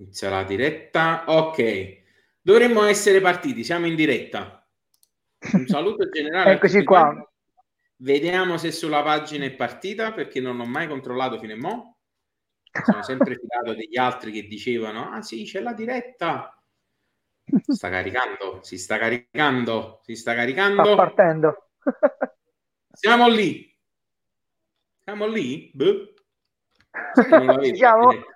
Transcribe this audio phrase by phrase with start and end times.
[0.00, 1.24] Inizia la diretta.
[1.26, 2.02] Ok,
[2.40, 4.66] dovremmo essere partiti, siamo in diretta.
[5.52, 6.52] Un saluto generale.
[6.52, 7.14] Eccoci qua.
[7.96, 11.98] Vediamo se sulla pagina è partita perché non ho mai controllato fino a mo'.
[12.82, 16.54] Sono sempre fidato degli altri che dicevano: Ah sì, c'è la diretta.
[17.66, 20.82] Sta caricando, si sta caricando, si sta caricando.
[20.82, 21.70] Sta partendo.
[22.92, 23.76] Siamo lì.
[25.02, 25.70] Siamo lì?
[25.74, 26.14] Boh.
[27.74, 28.12] Siamo?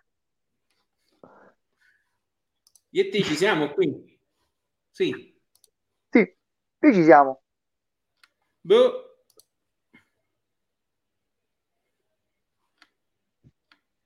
[2.97, 4.17] E te ci siamo qui?
[4.93, 5.37] Sì.
[6.11, 6.37] Sì,
[6.79, 7.43] qui ci siamo.
[8.61, 9.25] Boh.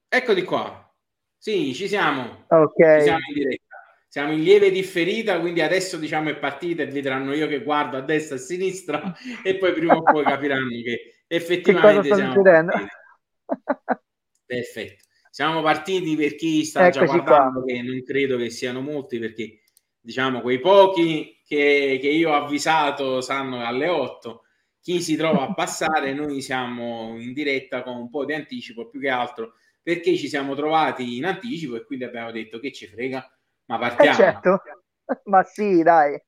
[0.08, 0.90] Eccoli qua.
[1.36, 2.46] Sì, ci siamo.
[2.48, 2.96] Ok.
[2.96, 3.76] Ci siamo in diretta.
[4.08, 8.00] Siamo in lieve differita, quindi adesso diciamo è partita e vedranno io che guardo a
[8.00, 9.14] destra e a sinistra
[9.44, 12.72] e poi prima o poi capiranno che effettivamente che siamo succedendo?
[14.46, 15.07] Perfetto.
[15.38, 17.72] Siamo partiti per chi sta Eccoci già guardando, qua.
[17.72, 19.60] che non credo che siano molti, perché
[20.00, 24.42] diciamo quei pochi che, che io ho avvisato sanno alle 8.
[24.80, 28.98] Chi si trova a passare, noi siamo in diretta con un po' di anticipo, più
[28.98, 33.24] che altro perché ci siamo trovati in anticipo e quindi abbiamo detto che ci frega,
[33.66, 34.16] ma Eh partiamo.
[34.16, 34.60] certo,
[35.26, 36.20] ma sì, dai.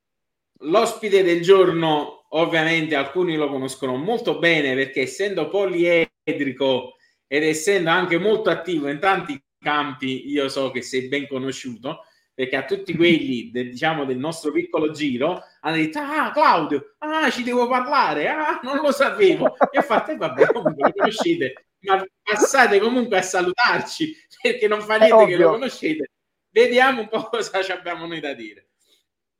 [0.59, 6.95] L'ospite del giorno, ovviamente, alcuni lo conoscono molto bene perché essendo poliedrico
[7.33, 12.57] ed essendo anche molto attivo in tanti campi, io so che sei ben conosciuto perché
[12.57, 17.43] a tutti quelli del, diciamo, del nostro piccolo giro hanno detto ah Claudio, ah ci
[17.43, 19.55] devo parlare, ah non lo sapevo.
[19.71, 24.81] E ho fatto e vabbè comunque lo conoscete ma passate comunque a salutarci perché non
[24.81, 26.11] fa niente che lo conoscete.
[26.49, 28.71] Vediamo un po' cosa abbiamo noi da dire.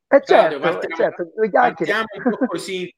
[0.07, 2.89] Eh certo, partiamo, certo, partiamo un po' così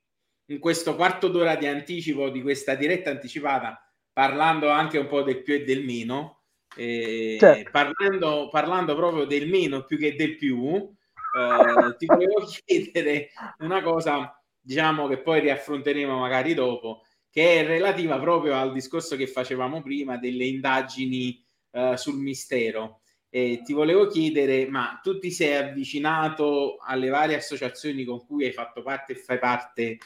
[0.52, 3.84] in questo quarto d'ora di anticipo di questa diretta anticipata
[4.14, 6.44] parlando anche un po' del più e del meno,
[6.76, 7.72] eh, certo.
[7.72, 14.40] parlando, parlando, proprio del meno più che del più, eh, ti volevo chiedere una cosa,
[14.60, 20.18] diciamo che poi riaffronteremo magari dopo, che è relativa proprio al discorso che facevamo prima
[20.18, 23.00] delle indagini eh, sul mistero.
[23.30, 28.52] E ti volevo chiedere, ma tu ti sei avvicinato alle varie associazioni con cui hai
[28.52, 29.98] fatto parte e fai parte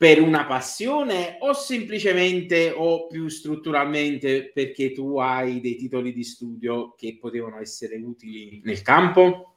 [0.00, 6.94] per una passione o semplicemente o più strutturalmente perché tu hai dei titoli di studio
[6.96, 9.56] che potevano essere utili nel campo?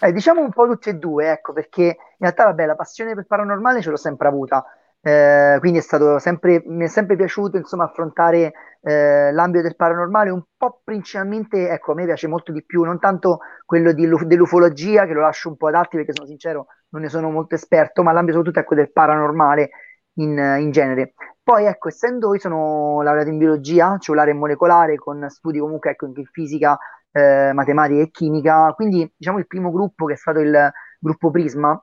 [0.00, 3.26] Eh, diciamo un po' tutti e due, ecco, perché in realtà vabbè, la passione per
[3.26, 4.64] paranormale ce l'ho sempre avuta,
[5.06, 10.30] eh, quindi è stato sempre, mi è sempre piaciuto insomma affrontare eh, l'ambito del paranormale
[10.30, 15.06] un po' principalmente, ecco, a me piace molto di più, non tanto quello di, dell'ufologia
[15.06, 18.02] che lo lascio un po' ad altri perché sono sincero non ne sono molto esperto,
[18.02, 19.70] ma l'ambito soprattutto ecco, del paranormale
[20.14, 21.14] in, in, genere.
[21.40, 26.06] Poi ecco, essendo io sono laureato in biologia cellulare e molecolare con studi comunque ecco,
[26.06, 26.76] in fisica,
[27.12, 31.80] eh, matematica e chimica, quindi diciamo il primo gruppo che è stato il gruppo Prisma,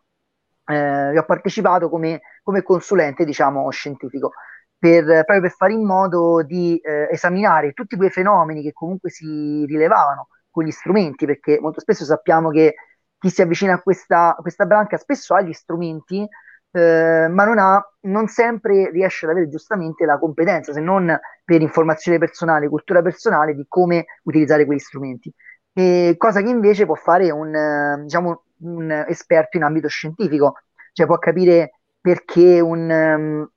[0.65, 4.33] eh, ho partecipato come, come consulente diciamo scientifico.
[4.77, 9.65] Per, proprio per fare in modo di eh, esaminare tutti quei fenomeni che comunque si
[9.65, 12.75] rilevavano con gli strumenti, perché molto spesso sappiamo che
[13.17, 16.27] chi si avvicina a questa, a questa branca spesso ha gli strumenti,
[16.71, 21.61] eh, ma non, ha, non sempre riesce ad avere giustamente la competenza, se non per
[21.61, 25.33] informazione personale, cultura personale, di come utilizzare quegli strumenti.
[25.71, 30.55] E cosa che invece può fare un, diciamo, un esperto in ambito scientifico,
[30.91, 33.49] cioè può capire perché un, um,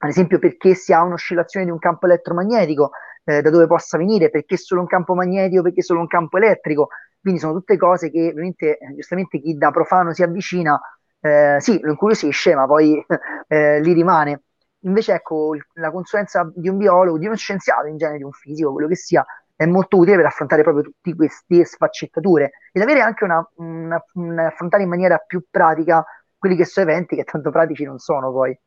[0.00, 2.90] ad esempio perché si ha un'oscillazione di un campo elettromagnetico,
[3.24, 6.88] eh, da dove possa venire, perché solo un campo magnetico, perché solo un campo elettrico,
[7.18, 10.78] quindi sono tutte cose che ovviamente eh, giustamente chi da profano si avvicina,
[11.20, 13.02] eh, sì, lo incuriosisce, ma poi
[13.48, 14.42] eh, lì rimane.
[14.80, 18.72] Invece ecco, la consulenza di un biologo, di uno scienziato in genere, di un fisico,
[18.72, 19.24] quello che sia,
[19.54, 24.48] è molto utile per affrontare proprio tutte queste sfaccettature ed avere anche una, una, una,
[24.48, 26.04] affrontare in maniera più pratica
[26.38, 28.58] quelli che sono eventi che tanto pratici non sono poi.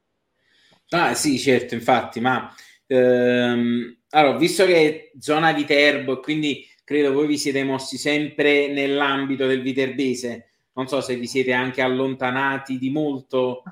[0.89, 2.51] Ah sì, certo, infatti, ma
[2.87, 8.67] ehm, allora, visto che è zona Viterbo e quindi credo voi vi siete mossi sempre
[8.69, 10.45] nell'ambito del viterbese.
[10.73, 13.63] Non so se vi siete anche allontanati di molto.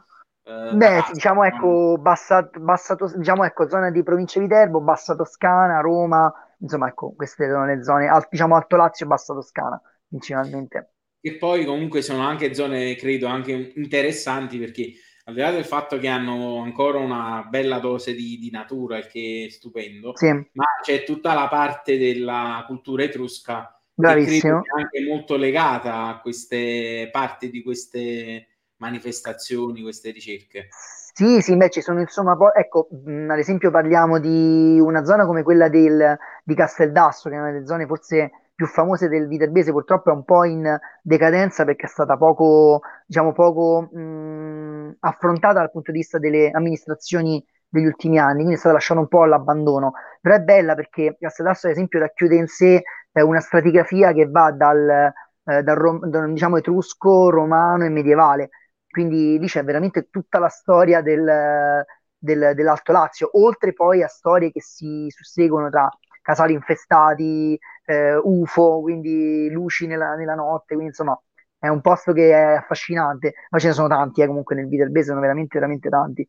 [0.44, 5.80] Eh, Beh, diciamo ecco, bassa, bassa, diciamo ecco, zona di provincia di Viterbo, Bassa Toscana,
[5.80, 10.92] Roma, insomma ecco, queste sono le zone, al, diciamo Alto Lazio Bassa Toscana principalmente.
[11.28, 14.94] E poi comunque sono anche zone, credo, anche interessanti perché
[15.26, 19.08] al di là del fatto che hanno ancora una bella dose di, di natura, il
[19.08, 20.32] che è stupendo, sì.
[20.54, 24.62] ma c'è tutta la parte della cultura etrusca Bravissimo.
[24.62, 28.48] che è anche molto legata a queste parti di queste
[28.78, 30.70] manifestazioni, queste ricerche.
[31.14, 35.26] Sì, sì, beh, ci sono insomma, po- ecco, mh, ad esempio parliamo di una zona
[35.26, 39.72] come quella del, di Casteldasso, che è una delle zone forse più famose del viterbese,
[39.72, 45.70] purtroppo è un po' in decadenza perché è stata poco, diciamo, poco mh, affrontata dal
[45.72, 49.94] punto di vista delle amministrazioni degli ultimi anni, quindi è stata lasciata un po' all'abbandono.
[50.20, 52.82] Però è bella perché Castellastro, ad esempio, racchiude in sé
[53.12, 55.14] eh, una stratigrafia che va dal,
[55.44, 58.50] eh, dal, rom- dal diciamo, etrusco, romano e medievale.
[58.90, 61.86] Quindi lì c'è veramente tutta la storia del,
[62.18, 65.88] del, dell'Alto Lazio, oltre poi a storie che si susseguono tra
[66.28, 71.18] casali infestati, eh, UFO, quindi luci nella, nella, notte, quindi insomma
[71.58, 75.08] è un posto che è affascinante, ma ce ne sono tanti, eh, comunque nel Viterbese
[75.08, 76.28] sono veramente, veramente tanti.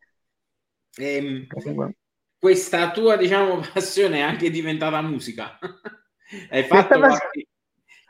[0.98, 1.48] Ehm,
[2.38, 5.58] questa tua, diciamo, passione è anche diventata musica.
[6.50, 7.46] Hai fatto qualche,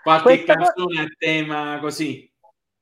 [0.02, 2.30] qualche canzone a tema così?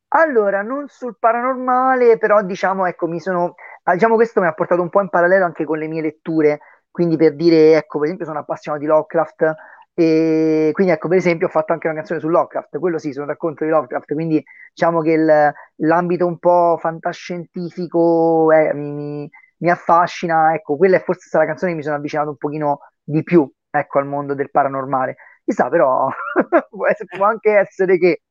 [0.08, 3.54] Allora, non sul paranormale, però diciamo, ecco, mi sono,
[3.84, 6.58] ah, diciamo questo mi ha portato un po' in parallelo anche con le mie letture,
[6.96, 9.54] quindi per dire, ecco, per esempio sono appassionato di Lovecraft
[9.92, 13.26] e quindi ecco, per esempio ho fatto anche una canzone su Lovecraft, quello sì, sono
[13.26, 15.52] racconto di Lovecraft, quindi diciamo che il,
[15.86, 19.28] l'ambito un po' fantascientifico eh, mi,
[19.58, 22.78] mi, affascina, ecco, quella è forse stata la canzone che mi sono avvicinato un pochino
[23.02, 25.16] di più, ecco, al mondo del paranormale.
[25.44, 26.08] Chissà, però
[26.70, 28.22] può anche essere che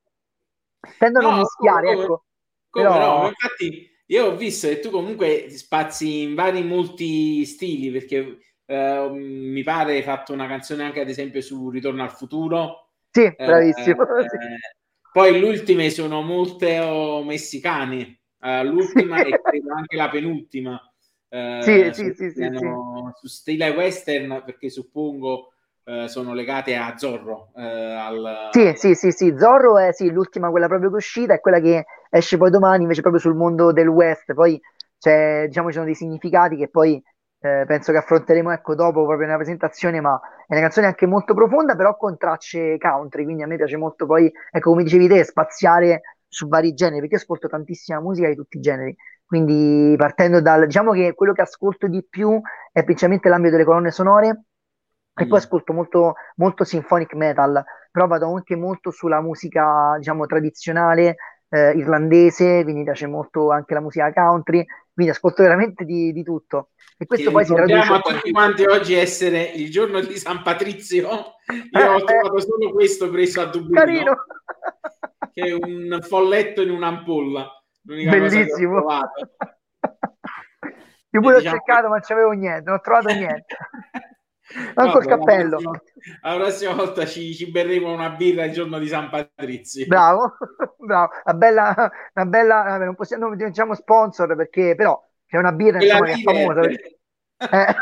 [0.97, 2.25] tendono no, a mischiare, come, ecco.
[2.71, 3.21] Come però...
[3.21, 9.09] no, infatti io ho visto che tu comunque spazi in vari molti stili, perché eh,
[9.11, 12.89] mi pare hai fatto una canzone anche ad esempio su Ritorno al futuro.
[13.11, 14.17] Sì, eh, bravissimo.
[14.17, 14.37] Eh, sì.
[15.11, 19.29] Poi le ultime sono molte oh, messicane, uh, l'ultima sì.
[19.29, 20.93] e credo anche la penultima.
[21.29, 22.49] Uh, sì, sì, sì, sì,
[23.13, 25.51] su stile western perché suppongo
[26.07, 27.51] sono legate a Zorro.
[27.53, 28.49] Al...
[28.51, 31.59] Sì, sì, sì, sì, Zorro è sì, l'ultima, quella proprio che è uscita, è quella
[31.59, 34.33] che esce poi domani invece proprio sul mondo del West.
[34.33, 34.59] Poi
[34.97, 36.99] c'è, diciamo, ci sono dei significati che poi
[37.45, 41.35] eh, penso che affronteremo ecco, dopo proprio nella presentazione, ma è una canzone anche molto
[41.35, 45.23] profonda, però con tracce country, quindi a me piace molto poi, ecco come dicevi te,
[45.23, 48.95] spaziare su vari generi, perché ascolto tantissima musica di tutti i generi,
[49.25, 53.91] quindi partendo dal, diciamo che quello che ascolto di più è principalmente l'ambito delle colonne
[53.91, 55.21] sonore, mm.
[55.21, 55.41] e poi mm.
[55.43, 61.15] ascolto molto, molto symphonic metal, però vado anche molto sulla musica, diciamo, tradizionale,
[61.49, 64.65] eh, irlandese, quindi mi piace molto anche la musica country,
[64.95, 66.69] quindi ascolto veramente di, di tutto.
[66.97, 71.35] E questo poi si traduce a tutti quanti oggi essere il giorno di San Patrizio.
[71.71, 73.79] Io ho trovato solo questo preso a Dublino.
[73.81, 74.25] Carino.
[75.33, 77.45] Che è un folletto in un'ampolla.
[77.81, 78.85] L'unica Bellissimo.
[81.09, 81.55] Io pure diciamo...
[81.55, 83.57] ho cercato, ma non c'avevo niente, non ho trovato niente.
[84.75, 85.59] Manco il cappello.
[85.59, 89.87] La prossima, la prossima volta ci, ci, berremo una birra il giorno di San Patrizio.
[89.87, 90.37] Bravo,
[90.77, 91.11] bravo.
[91.25, 96.05] Una bella, una bella non possiamo, non diciamo sponsor perché però c'è una birra insomma,
[96.05, 96.61] che è famosa.
[97.37, 97.75] Eh.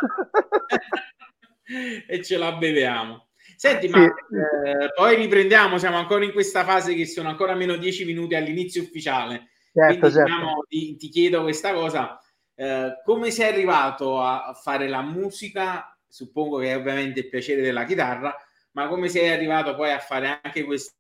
[2.07, 3.27] e ce la beviamo.
[3.55, 3.93] Senti, sì.
[3.93, 8.33] ma eh, poi riprendiamo, siamo ancora in questa fase che sono ancora meno 10 minuti
[8.33, 9.49] all'inizio ufficiale.
[9.71, 10.23] Certo, Quindi certo.
[10.23, 12.19] Diciamo, ti, ti, chiedo questa cosa,
[12.55, 15.92] eh, come sei arrivato a fare la musica?
[16.13, 18.35] Suppongo che è ovviamente il piacere della chitarra,
[18.73, 20.93] ma come sei arrivato poi a fare anche queste,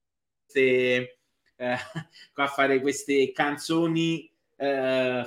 [0.55, 1.17] eh,
[2.33, 4.27] a fare queste canzoni
[4.57, 5.23] eh,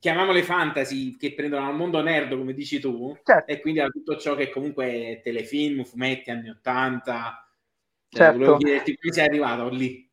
[0.00, 3.52] chiamiamole fantasy che prendono al mondo nerd come dici tu certo.
[3.52, 7.48] e quindi a tutto ciò che comunque è telefilm, fumetti anni 80
[8.08, 8.38] cioè, certo.
[8.38, 10.07] volevo chiederti come sei arrivato lì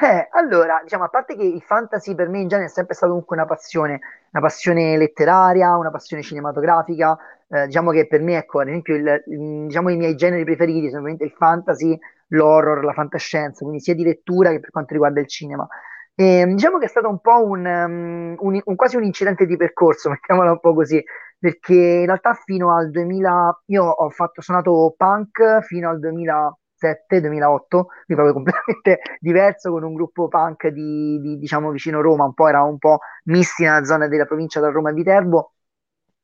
[0.00, 3.10] eh, allora, diciamo, a parte che il fantasy per me in genere è sempre stato
[3.10, 7.18] comunque una passione, una passione letteraria, una passione cinematografica,
[7.48, 9.22] eh, diciamo che per me, ecco, ad esempio, il,
[9.66, 14.04] diciamo, i miei generi preferiti sono ovviamente il fantasy, l'horror, la fantascienza, quindi sia di
[14.04, 15.66] lettura che per quanto riguarda il cinema.
[16.14, 19.56] E, diciamo che è stato un po' un, um, un, un, quasi un incidente di
[19.56, 21.02] percorso, mettiamola un po' così,
[21.38, 25.98] perché in realtà fino al 2000, io ho fatto, suonato punk fino al
[26.80, 32.34] 2007-2008, quindi proprio completamente diverso con un gruppo punk di, di, diciamo vicino Roma, un
[32.34, 35.52] po' era un po' misti nella zona della provincia da Roma e Viterbo,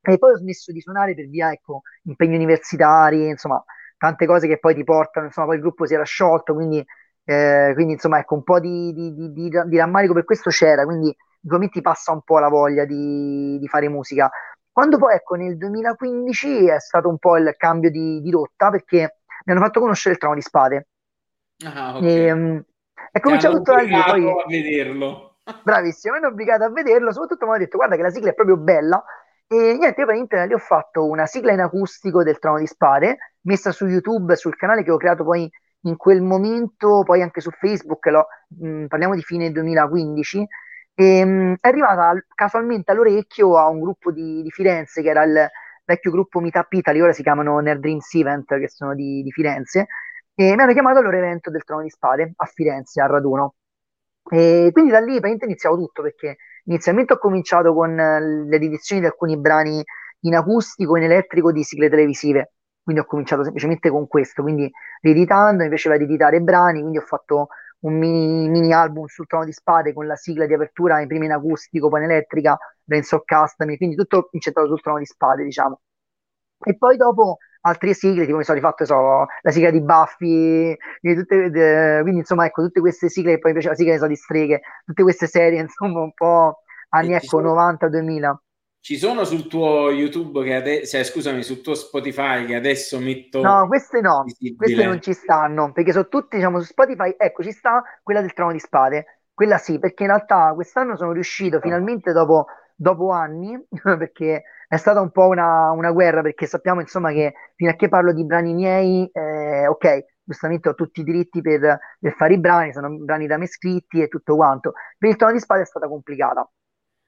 [0.00, 3.62] e poi ho smesso di suonare per via, ecco, impegni universitari, insomma,
[3.96, 6.84] tante cose che poi ti portano, insomma, poi il gruppo si era sciolto, quindi
[7.26, 11.14] eh, quindi insomma ecco un po' di, di, di, di, rammarico per questo c'era, quindi
[11.46, 14.30] ovviamente passa un po' la voglia di, fare musica.
[14.70, 19.52] Quando poi ecco nel 2015 è stato un po' il cambio di, rotta perché mi
[19.52, 20.88] hanno fatto conoscere il trono di spade.
[21.64, 22.08] Ah, okay.
[22.08, 22.64] e, um,
[23.10, 23.90] è cominciato tutto da lì.
[23.90, 24.28] Poi...
[24.28, 25.36] a vederlo.
[25.62, 28.34] Bravissimo, mi hanno obbligato a vederlo, soprattutto mi hanno detto guarda che la sigla è
[28.34, 29.04] proprio bella.
[29.46, 33.18] E niente, io per internet ho fatto una sigla in acustico del Trono di Spade,
[33.42, 35.50] messa su YouTube, sul canale che ho creato poi
[35.82, 40.46] in quel momento, poi anche su Facebook, lo, mh, mm, parliamo di fine 2015,
[40.94, 45.50] e, mh, è arrivata casualmente all'orecchio a un gruppo di, di, Firenze che era il
[45.84, 49.86] vecchio gruppo Meetup Italy, ora si chiamano Nerd Dreams Event, che sono di, di Firenze,
[50.34, 53.54] e mi hanno chiamato al loro evento del Trono di Spade a Firenze, a Raduno.
[54.28, 59.02] E quindi da lì praticamente iniziavo tutto perché inizialmente ho cominciato con eh, le edizioni
[59.02, 59.82] di alcuni brani
[60.20, 64.70] in acustico in elettrico di sigle televisive, quindi ho cominciato semplicemente con questo, quindi
[65.02, 67.48] rieditando, mi piaceva editare brani, quindi ho fatto
[67.80, 71.32] un mini, mini, album sul trono di spade con la sigla di apertura prima in
[71.32, 75.80] acustico, poi in elettrica, Renzo Custami, quindi tutto incentrato sul trono di spade, diciamo.
[76.66, 81.50] E poi dopo altre sigle, tipo mi sono rifatto so, la sigla di Buffy, tutte,
[81.50, 84.60] de, quindi insomma ecco tutte queste sigle, poi mi piace la sigla so, di streghe,
[84.84, 88.34] tutte queste serie insomma un po' anni ecco 90-2000.
[88.84, 93.40] Ci sono sul tuo YouTube, che adesso, cioè, scusami, sul tuo Spotify che adesso metto...
[93.40, 94.56] No, queste no, visibile.
[94.56, 98.34] queste non ci stanno, perché sono tutte, diciamo, su Spotify, ecco, ci sta quella del
[98.34, 102.44] trono di spade, quella sì, perché in realtà quest'anno sono riuscito finalmente dopo,
[102.75, 107.71] dopo anni, perché è stata un po' una, una, guerra, perché sappiamo insomma che fino
[107.71, 112.14] a che parlo di brani miei, eh, ok, giustamente ho tutti i diritti per, per,
[112.14, 114.73] fare i brani, sono brani da me scritti e tutto quanto.
[114.99, 116.49] Per il trono di spade è stata complicata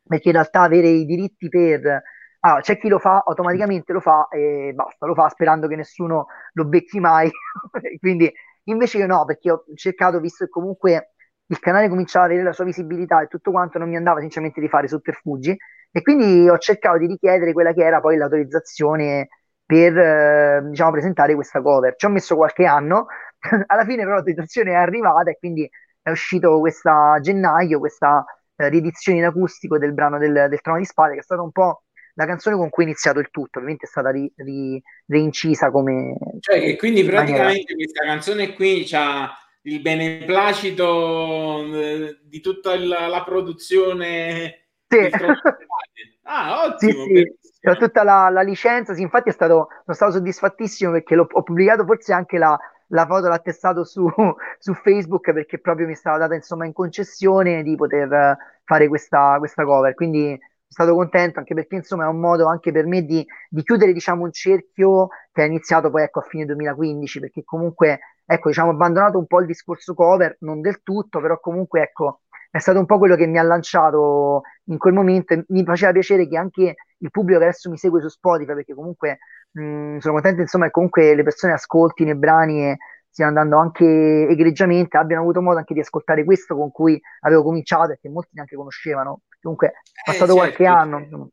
[0.06, 2.02] perché in realtà avere i diritti per...
[2.40, 6.26] Ah, c'è chi lo fa, automaticamente lo fa e basta, lo fa sperando che nessuno
[6.52, 7.28] lo becchi mai.
[7.98, 8.32] Quindi
[8.64, 11.14] invece io no, perché ho cercato, visto che comunque
[11.48, 14.60] il canale cominciava ad avere la sua visibilità e tutto quanto, non mi andava sinceramente
[14.60, 15.56] di fare sotterfugi.
[15.90, 19.28] E quindi ho cercato di richiedere quella che era poi l'autorizzazione
[19.64, 21.94] per eh, diciamo, presentare questa cover.
[21.96, 23.06] Ci ho messo qualche anno,
[23.66, 25.68] alla fine però l'autorizzazione è arrivata e quindi
[26.02, 28.24] è uscito questa gennaio, questa
[28.56, 31.52] eh, riedizione in acustico del brano del, del Trono di Spade, che è stata un
[31.52, 31.82] po'
[32.14, 36.16] la canzone con cui è iniziato il tutto, ovviamente è stata ri, ri, reincisa come...
[36.40, 39.30] Cioè che quindi praticamente questa canzone qui ha
[39.66, 44.98] il beneplacito eh, di tutta il, la produzione sì.
[46.22, 47.76] ah, ottimo, sì, sì.
[47.76, 52.12] tutta la, la, licenza, sì, infatti è stato, sono stato soddisfattissimo perché ho pubblicato forse
[52.12, 52.56] anche la,
[52.88, 54.08] la foto l'attestato su,
[54.58, 59.64] su Facebook perché proprio mi stava data insomma in concessione di poter fare questa, questa
[59.64, 59.94] cover.
[59.94, 63.62] Quindi sono stato contento anche perché insomma è un modo anche per me di, di
[63.64, 68.48] chiudere diciamo un cerchio che è iniziato poi ecco a fine 2015 perché comunque ecco
[68.48, 72.78] diciamo abbandonato un po' il discorso cover, non del tutto, però comunque ecco è stato
[72.78, 76.36] un po' quello che mi ha lanciato in quel momento e mi faceva piacere che
[76.36, 79.18] anche il pubblico che adesso mi segue su Spotify, perché comunque
[79.52, 82.76] mh, mm, sono contento insomma che comunque le persone ascoltino i brani e
[83.08, 87.92] stiano andando anche egregiamente, abbiano avuto modo anche di ascoltare questo con cui avevo cominciato
[87.92, 89.22] e che molti neanche conoscevano.
[89.40, 89.72] Comunque è
[90.04, 90.98] passato eh, certo, qualche anno.
[90.98, 91.28] Insomma.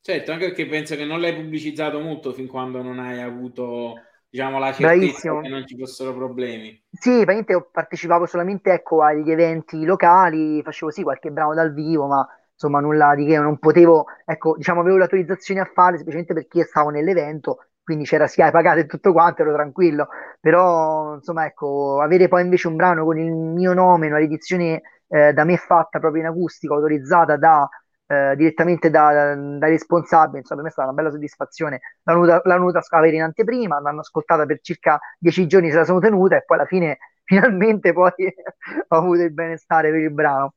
[0.00, 3.94] Certo, anche perché penso che non l'hai pubblicizzato molto fin quando non hai avuto
[4.30, 5.40] diciamo la certezza Bravissimo.
[5.40, 6.82] che non ci fossero problemi.
[6.90, 12.26] Sì, praticamente partecipavo solamente ecco, agli eventi locali, facevo sì qualche brano dal vivo, ma
[12.52, 16.90] insomma nulla di che, non potevo, ecco, diciamo avevo l'autorizzazione a fare semplicemente perché stavo
[16.90, 20.08] nell'evento, quindi c'era Sky pagato e tutto quanto, ero tranquillo,
[20.40, 25.32] però insomma ecco, avere poi invece un brano con il mio nome, una edizione eh,
[25.32, 27.68] da me fatta proprio in acustico, autorizzata da
[28.10, 31.80] eh, direttamente da, da, responsabile, insomma, per me è stata una bella soddisfazione.
[32.04, 35.76] L'hanno venuta, l'hanno venuta a avere in anteprima, l'hanno ascoltata per circa dieci giorni, se
[35.76, 38.12] la sono tenuta e poi alla fine finalmente poi
[38.88, 40.54] ho avuto il benestare per il brano.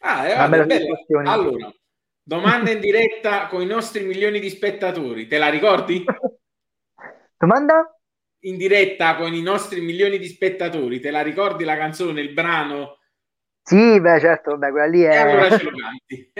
[0.00, 1.30] Ah, è una bella soddisfazione.
[1.30, 1.72] Allora,
[2.20, 6.04] domanda in diretta con i nostri milioni di spettatori, te la ricordi?
[7.38, 7.92] domanda?
[8.42, 12.98] In diretta con i nostri milioni di spettatori, te la ricordi la canzone, il brano?
[13.62, 15.10] Sì, beh, certo, vabbè, quella lì è...
[15.10, 16.32] E allora ce lo canti.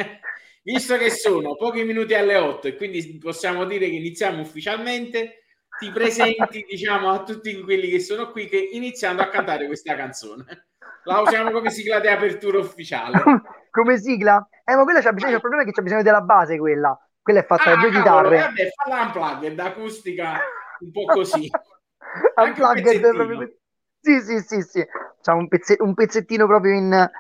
[0.71, 5.45] Visto che sono pochi minuti alle 8 e quindi possiamo dire che iniziamo ufficialmente,
[5.79, 10.67] ti presenti diciamo a tutti quelli che sono qui che iniziando a cantare questa canzone.
[11.05, 13.19] La usiamo come sigla di apertura ufficiale.
[13.71, 14.47] come sigla?
[14.63, 16.95] Eh, ma quella c'è bisogno, il problema è che c'è bisogno della base quella.
[17.23, 18.37] Quella è fatta ah, da due chitarre.
[18.37, 20.39] Vabbè, falla unplugged, acustica
[20.81, 21.49] un po' così.
[22.37, 23.55] unplugged proprio...
[24.01, 24.87] Sì, sì, sì, sì.
[25.23, 25.77] C'è un, pezze...
[25.81, 27.11] un pezzettino proprio in,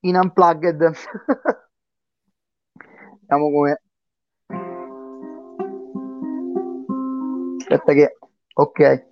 [0.00, 0.90] in unplugged.
[3.28, 3.80] Vediamo come.
[7.58, 8.16] Aspetta che.
[8.54, 9.06] Ok.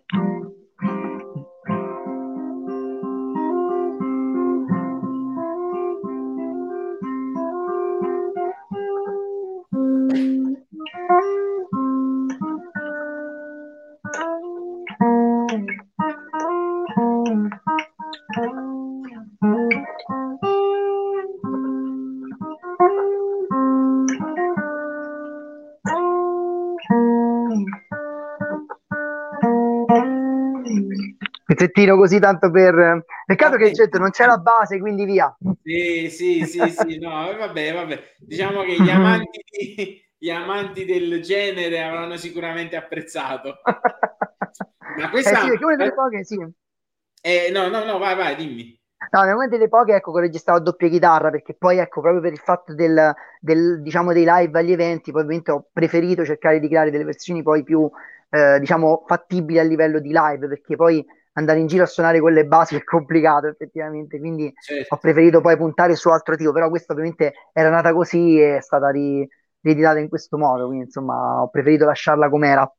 [31.84, 33.04] Pezzettino così tanto per...
[33.26, 35.34] Peccato che certo, non c'è la base, quindi via.
[35.62, 38.02] Sì, sì, sì, sì, no, vabbè, vabbè.
[38.18, 43.60] Diciamo che gli amanti, gli amanti del genere avranno sicuramente apprezzato.
[44.98, 45.44] Ma questa...
[45.44, 46.36] Eh sì, come delle poche, sì.
[47.20, 48.78] Eh, no, no, no, vai, vai, dimmi.
[49.10, 52.00] No, è una delle poche ecco, che ho registrato a doppia chitarra perché poi ecco
[52.00, 56.24] proprio per il fatto del, del, diciamo, dei live agli eventi poi ovviamente ho preferito
[56.24, 57.88] cercare di creare delle versioni poi più
[58.30, 62.32] eh, diciamo fattibili a livello di live perché poi andare in giro a suonare con
[62.32, 64.94] le basi è complicato effettivamente quindi certo.
[64.94, 68.60] ho preferito poi puntare su altro tipo però questa ovviamente era nata così e è
[68.60, 69.28] stata ri,
[69.60, 72.72] rieditata in questo modo quindi insomma ho preferito lasciarla com'era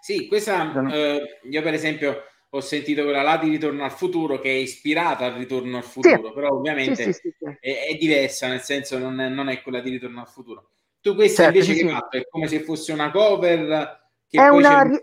[0.00, 4.48] sì questa eh, io per esempio ho sentito quella là di Ritorno al futuro che
[4.48, 6.32] è ispirata al Ritorno al futuro, sì.
[6.32, 9.90] però ovviamente sì, sì, è, è, diversa, nel senso non è, non è, quella di
[9.90, 10.70] Ritorno al futuro.
[11.00, 14.48] Tu questa certo, invece che hai fatto è come se fosse una cover che è
[14.48, 14.98] una, un,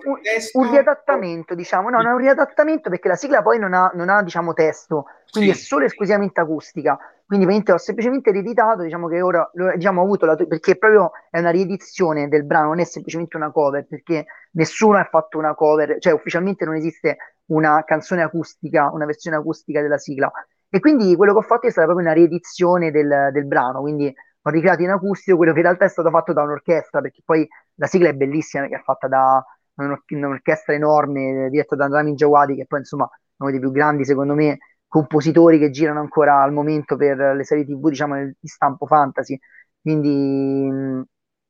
[0.54, 4.22] un, riadattamento, diciamo, no, è un riadattamento perché la sigla poi non ha, non ha
[4.22, 6.98] diciamo, testo, quindi è solo esclusivamente acustica.
[7.26, 11.50] Quindi ho semplicemente rieditato, diciamo che ora diciamo, ho avuto la, perché proprio è una
[11.50, 16.14] riedizione del brano, non è semplicemente una cover, perché nessuno ha fatto una cover, cioè
[16.14, 20.32] ufficialmente non esiste una canzone acustica, una versione acustica della sigla.
[20.70, 24.14] E quindi quello che ho fatto è stata proprio una riedizione del, del brano, quindi
[24.48, 27.48] ho ricreato in acustico quello che in realtà è stato fatto da un'orchestra, perché poi
[27.76, 29.44] la sigla è bellissima, perché è fatta da
[29.76, 34.58] un'orchestra enorme diretta da Ramin Jawadi, che poi insomma uno dei più grandi, secondo me,
[34.88, 39.38] compositori che girano ancora al momento per le serie tv, diciamo, di stampo fantasy.
[39.82, 40.66] Quindi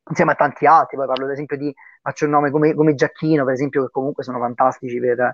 [0.07, 3.43] insieme a tanti altri, poi parlo ad esempio di, faccio il nome come, come Giacchino,
[3.43, 5.33] per esempio, che comunque sono fantastici per, eh,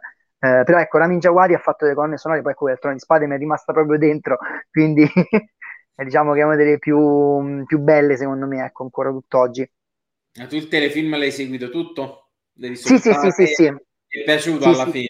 [0.64, 3.28] però ecco, Ramin Jawadi ha fatto delle colonne sonore, poi come il Trono di Spade
[3.28, 4.38] mi è rimasta proprio dentro,
[4.72, 5.06] quindi
[5.96, 9.70] diciamo che è una delle più, più belle secondo me, ecco, ancora tutt'oggi.
[10.40, 12.30] Ma tu il telefilm l'hai seguito tutto?
[12.54, 13.76] Sì, sì, sì, sì, sì.
[14.08, 14.92] Ti è piaciuto sì, alla sì.
[14.92, 15.10] fine?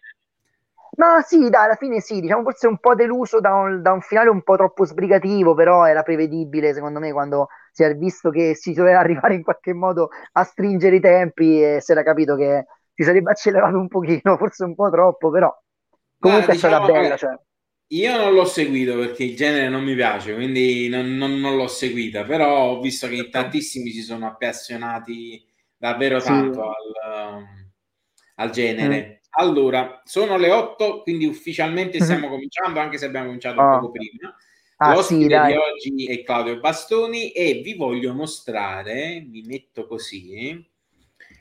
[0.98, 4.02] Ma sì, dai, alla fine sì, diciamo forse un po' deluso da un, da un,
[4.02, 8.56] finale un po' troppo sbrigativo, però era prevedibile secondo me quando si è visto che
[8.56, 12.66] si doveva arrivare in qualche modo a stringere i tempi e si era capito che
[12.94, 15.56] si sarebbe accelerato un pochino, forse un po' troppo, però
[16.20, 17.18] comunque Guarda, diciamo, è stata bella.
[17.18, 17.40] Cioè.
[17.92, 21.68] Io non l'ho seguito perché il genere non mi piace, quindi non, non, non l'ho
[21.68, 27.06] seguita, però ho visto che tantissimi si sono appassionati davvero tanto sì.
[27.06, 27.72] al, um,
[28.36, 29.08] al, genere.
[29.08, 29.20] Mm.
[29.32, 32.06] Allora, sono le 8, quindi ufficialmente mm-hmm.
[32.06, 32.30] stiamo mm.
[32.30, 33.66] cominciando, anche se abbiamo cominciato oh.
[33.66, 34.36] un poco prima.
[34.78, 40.66] Ah, L'ospite sì, di oggi è Claudio Bastoni e vi voglio mostrare, mi metto così,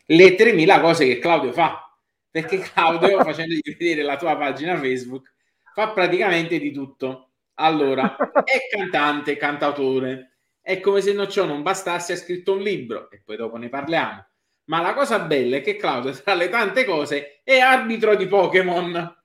[0.07, 1.97] le 3000 cose che Claudio fa.
[2.29, 5.33] Perché Claudio, facendogli vedere la tua pagina Facebook,
[5.81, 7.31] fa praticamente di tutto.
[7.55, 10.27] Allora, è cantante, cantautore.
[10.61, 13.71] È come se non ciò non bastasse, ha scritto un libro e poi dopo ne
[13.71, 14.27] parliamo.
[14.65, 19.19] Ma la cosa bella è che Claudio, tra le tante cose, è arbitro di Pokémon.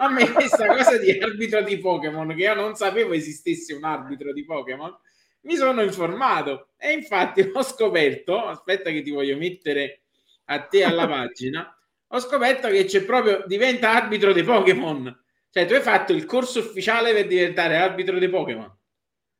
[0.00, 4.32] A me questa cosa di arbitro di Pokémon, che io non sapevo esistesse un arbitro
[4.32, 4.96] di Pokémon,
[5.42, 10.02] mi sono informato e infatti ho scoperto, aspetta che ti voglio mettere
[10.46, 11.76] a te alla pagina,
[12.10, 15.24] ho scoperto che c'è proprio, diventa arbitro dei Pokémon.
[15.58, 18.72] Cioè, tu hai fatto il corso ufficiale per diventare arbitro dei Pokémon.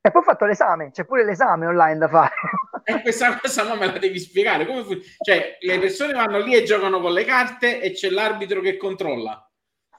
[0.00, 2.34] E poi ho fatto l'esame, c'è pure l'esame online da fare.
[2.82, 4.66] E questa cosa ma me la devi spiegare.
[4.66, 8.60] Come fu- cioè, le persone vanno lì e giocano con le carte e c'è l'arbitro
[8.60, 9.48] che controlla.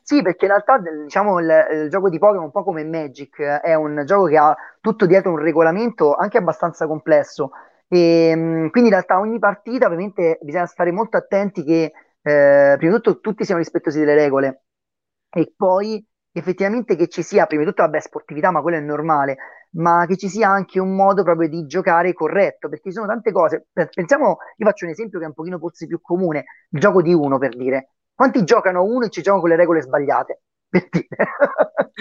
[0.01, 3.73] Sì, perché in realtà diciamo, il, il, gioco di Pokémon, un po' come Magic, è
[3.75, 7.51] un gioco che ha tutto dietro un regolamento anche abbastanza complesso.
[7.87, 12.97] E, ehm, quindi in realtà ogni partita ovviamente bisogna stare molto attenti che eh, prima
[12.97, 14.63] di tutto tutti siano rispettosi delle regole
[15.31, 19.37] e poi effettivamente che ci sia, prima di tutto, vabbè, sportività, ma quello è normale,
[19.71, 23.31] ma che ci sia anche un modo proprio di giocare corretto, perché ci sono tante
[23.31, 23.67] cose.
[23.71, 27.13] Pensiamo, io faccio un esempio che è un pochino forse più comune, il gioco di
[27.13, 27.91] uno per dire.
[28.13, 30.41] Quanti giocano uno e ci giocano con le regole sbagliate?
[30.69, 31.07] Per dire.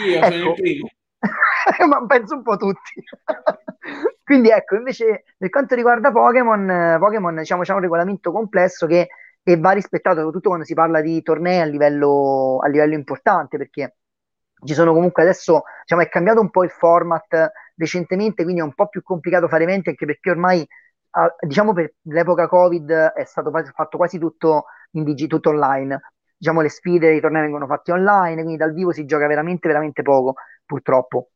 [0.06, 0.30] Io ecco.
[0.30, 0.88] sono il primo.
[1.88, 3.02] ma penso un po' tutti.
[4.22, 9.08] Quindi ecco, invece per quanto riguarda Pokémon, Pokémon diciamo, c'è un regolamento complesso che
[9.56, 13.94] va rispettato soprattutto quando si parla di tornei a livello, a livello importante, perché
[14.64, 18.74] ci sono comunque adesso, diciamo, è cambiato un po' il format recentemente, quindi è un
[18.74, 20.66] po' più complicato fare eventi, anche perché ormai,
[21.40, 26.00] diciamo, per l'epoca Covid è stato fatto quasi tutto in digi, tutto online.
[26.36, 30.02] Diciamo, le sfide, i tornei vengono fatti online, quindi dal vivo si gioca veramente, veramente
[30.02, 31.30] poco, purtroppo.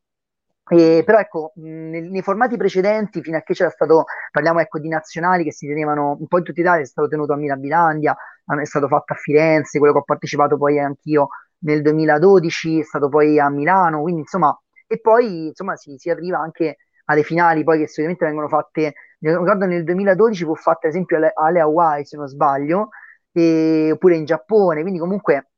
[0.68, 4.88] E, però ecco, nei, nei, formati precedenti, fino a che c'era stato, parliamo ecco di
[4.88, 8.16] nazionali che si tenevano un po' in tutta Italia, è stato tenuto a Mirabilandia,
[8.60, 11.28] è stato fatto a Firenze, quello che ho partecipato poi anch'io
[11.62, 16.38] nel 2012, è stato poi a Milano, quindi insomma, e poi insomma si, si arriva
[16.38, 21.16] anche alle finali poi che solitamente vengono fatte, ricordo nel 2012 fu fatta ad esempio
[21.16, 22.90] alle, alle Hawaii se non sbaglio,
[23.32, 25.50] e, oppure in Giappone, quindi comunque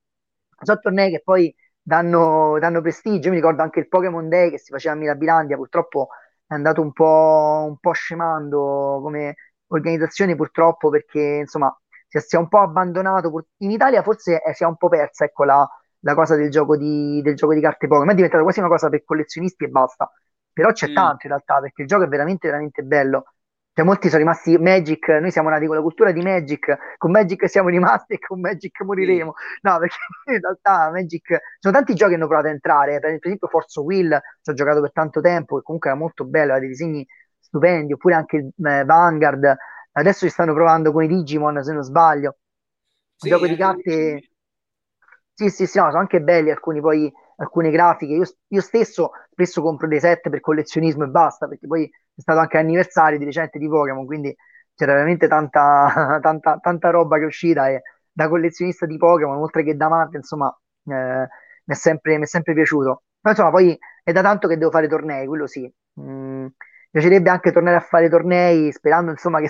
[0.62, 3.30] sono tornei che poi danno, danno prestigio.
[3.30, 6.08] Mi ricordo anche il Pokémon Day che si faceva a Mirabilandia, purtroppo
[6.46, 9.34] è andato un po', un po scemando come
[9.68, 11.76] organizzazione, purtroppo, perché insomma
[12.08, 13.46] si è, un po' abbandonato.
[13.58, 15.68] In Italia forse è, si è un po' persa ecco, la,
[16.04, 18.88] la cosa del gioco di, del gioco di carte Pokémon, è diventata quasi una cosa
[18.88, 20.10] per collezionisti e basta.
[20.52, 20.94] Però c'è mm.
[20.94, 23.24] tanto in realtà, perché il gioco è veramente, veramente bello.
[23.72, 27.48] Cioè, molti sono rimasti Magic, noi siamo nati con la cultura di Magic, con Magic
[27.48, 29.34] siamo rimasti e con Magic moriremo.
[29.62, 29.96] No, perché
[30.32, 33.80] in realtà Magic, ci sono tanti giochi che hanno provato a entrare, per esempio Forza
[33.80, 37.04] Will, ci ho giocato per tanto tempo, che comunque era molto bello, aveva dei disegni
[37.40, 39.56] stupendi, oppure anche il eh, Vanguard,
[39.92, 42.36] adesso ci stanno provando con i Digimon, se non sbaglio.
[43.16, 44.28] Sì, gioco di carte...
[45.36, 48.12] Sì, sì, sì, no, sono anche belli alcuni poi alcune grafiche.
[48.14, 52.38] Io, io, stesso spesso compro dei set per collezionismo e basta, perché poi è stato
[52.38, 54.34] anche anniversario di recente di Pokémon, quindi
[54.74, 59.64] c'era veramente tanta, tanta, tanta roba che è uscita e da collezionista di Pokémon, oltre
[59.64, 61.28] che da amante, insomma, eh, mi,
[61.64, 63.02] è sempre, mi è sempre piaciuto.
[63.22, 65.68] Ma insomma, poi è da tanto che devo fare tornei, quello sì.
[66.00, 66.46] Mm,
[66.94, 69.48] piacerebbe anche tornare a fare tornei sperando insomma che,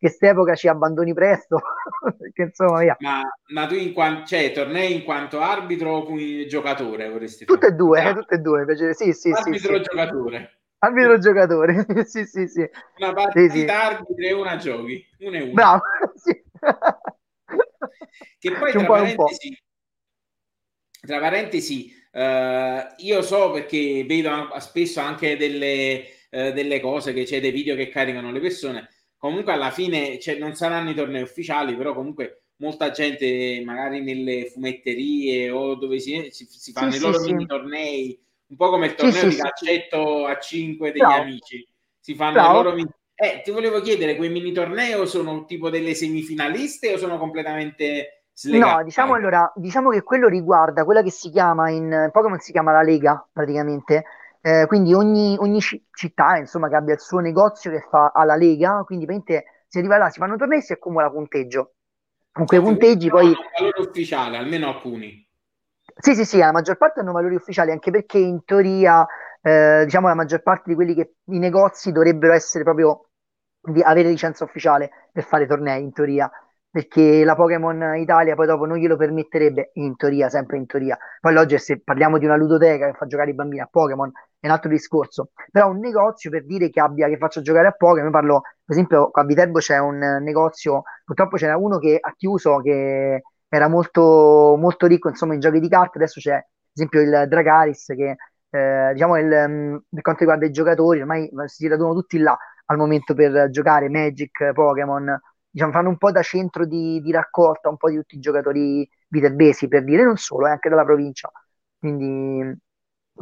[0.00, 1.60] quest'epoca ci abbandoni presto
[2.18, 2.82] perché insomma.
[2.98, 3.20] Ma,
[3.52, 6.04] ma tu in quanto cioè tornei in quanto arbitro o
[6.48, 8.94] giocatore vorresti tutte e due eh, tutte e due piace...
[8.94, 10.58] sì, sì, arbitro sì, giocatore?
[10.78, 12.68] Arbitro giocatore sì sì sì
[12.98, 13.66] una partita sì, sì.
[13.66, 15.52] arbitro e una giochi una e una.
[15.52, 15.82] Bravo
[16.16, 16.42] sì.
[18.40, 19.62] che poi tra parentesi,
[21.00, 27.40] tra parentesi eh, io so perché vedo spesso anche delle eh, delle cose, che c'è
[27.40, 28.88] dei video che caricano le persone.
[29.18, 34.46] Comunque alla fine cioè, non saranno i tornei ufficiali, però comunque molta gente magari nelle
[34.46, 38.70] fumetterie o dove si, si, si fanno sì, i loro sì, mini tornei, un po'
[38.70, 41.22] come il torneo sì, di calcetto a 5 degli Bravo.
[41.22, 41.68] amici.
[42.00, 42.50] Si fanno Bravo.
[42.50, 42.90] i loro mini...
[43.14, 48.74] Eh, ti volevo chiedere, quei mini tornei sono tipo delle semifinaliste o sono completamente slegate?
[48.74, 52.72] No, diciamo allora, diciamo che quello riguarda quella che si chiama in Pokémon si chiama
[52.72, 54.04] la Lega, praticamente,
[54.42, 58.82] eh, quindi ogni, ogni città insomma, che abbia il suo negozio che fa alla Lega,
[58.84, 59.06] quindi
[59.68, 61.74] si arriva là, si fanno tornei e si accumula punteggio.
[62.32, 63.26] Con quei punteggi poi...
[63.26, 65.26] Hanno valore ufficiale, almeno alcuni.
[65.96, 69.06] Sì, sì, sì, la maggior parte hanno valori ufficiali, anche perché in teoria,
[69.40, 73.10] eh, diciamo, la maggior parte di quelli che i negozi dovrebbero essere proprio
[73.60, 76.30] di avere licenza ufficiale per fare tornei, in teoria
[76.72, 80.96] perché la Pokémon Italia poi dopo non glielo permetterebbe, in teoria, sempre in teoria.
[81.20, 84.46] Poi oggi se parliamo di una ludoteca che fa giocare i bambini a Pokémon è
[84.46, 88.10] un altro discorso, però un negozio per dire che, abbia, che faccia giocare a Pokémon,
[88.10, 93.22] parlo, per esempio a Viterbo c'è un negozio, purtroppo c'era uno che ha chiuso, che
[93.48, 97.84] era molto, molto ricco insomma in giochi di carte, adesso c'è per esempio il Dragaris
[97.94, 98.16] che
[98.48, 102.76] eh, diciamo il, mm, per quanto riguarda i giocatori ormai si radunano tutti là al
[102.78, 105.20] momento per giocare Magic, Pokémon,
[105.52, 108.88] diciamo, fanno un po' da centro di, di, raccolta un po' di tutti i giocatori
[109.08, 111.30] viterbesi, per dire, non solo, eh, anche dalla provincia.
[111.78, 112.56] Quindi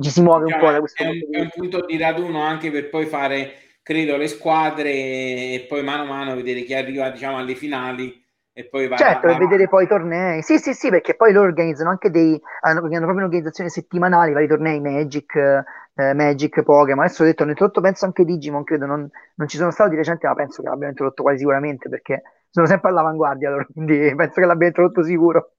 [0.01, 2.71] ci si muove un po' da questo è un, è un punto di raduno anche
[2.71, 7.39] per poi fare, credo, le squadre e poi mano a mano vedere chi arriva, diciamo,
[7.39, 10.43] alle finali e poi va certo, e vedere poi i tornei.
[10.43, 14.47] Sì, sì, sì, perché poi loro organizzano anche dei hanno, hanno proprio un'organizzazione settimanale, vari
[14.47, 17.05] tornei Magic, eh, Magic, Pokémon.
[17.05, 19.97] Adesso ho detto, hanno introdotto penso anche Digimon, credo non, non ci sono stato di
[19.97, 24.35] recente, ma penso che l'abbiano introdotto quasi sicuramente perché sono sempre all'avanguardia loro, quindi penso
[24.41, 25.53] che l'abbiano introdotto sicuro.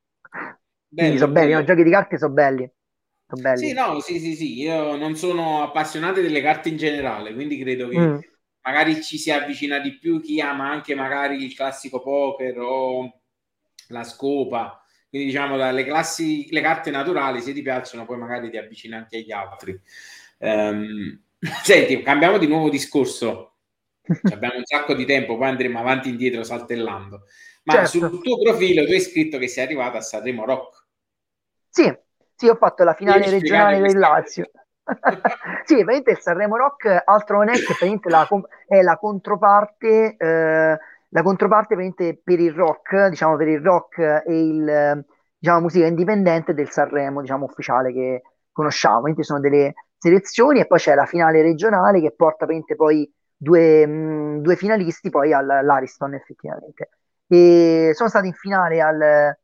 [0.90, 1.60] Bello, sono belli, no?
[1.60, 2.70] i giochi di carte sono belli.
[3.28, 3.68] sono belli.
[3.68, 7.88] Sì, no, sì, sì, sì, io non sono appassionato delle carte in generale, quindi credo
[7.88, 8.22] che mm.
[8.64, 13.22] Magari ci si avvicina di più chi ama anche magari il classico poker o
[13.88, 14.84] la scopa.
[15.10, 19.18] Quindi diciamo dalle classi, le carte naturali, se ti piacciono, poi magari ti avvicini anche
[19.18, 19.80] agli altri.
[20.38, 21.22] Um,
[21.64, 23.48] senti, cambiamo di nuovo discorso.
[24.32, 27.24] Abbiamo un sacco di tempo, poi andremo avanti e indietro saltellando.
[27.64, 27.90] Ma certo.
[27.90, 30.86] sul tuo profilo tu hai scritto che sei arrivato a Sanremo Rock.
[31.70, 31.94] Sì,
[32.36, 34.50] sì, ho fatto la finale regionale del Lazio.
[35.66, 37.74] sì, praticamente il Sanremo Rock altro non è che
[38.10, 38.28] la,
[38.68, 40.78] è la controparte, eh,
[41.10, 41.76] la controparte
[42.24, 45.06] per il rock, diciamo per il rock e il
[45.38, 49.02] diciamo musica indipendente del Sanremo, diciamo ufficiale che conosciamo.
[49.02, 54.42] Quindi sono delle selezioni e poi c'è la finale regionale che porta poi due, mh,
[54.42, 56.90] due finalisti poi all'Ariston effettivamente.
[57.28, 59.36] E sono stato in finale al,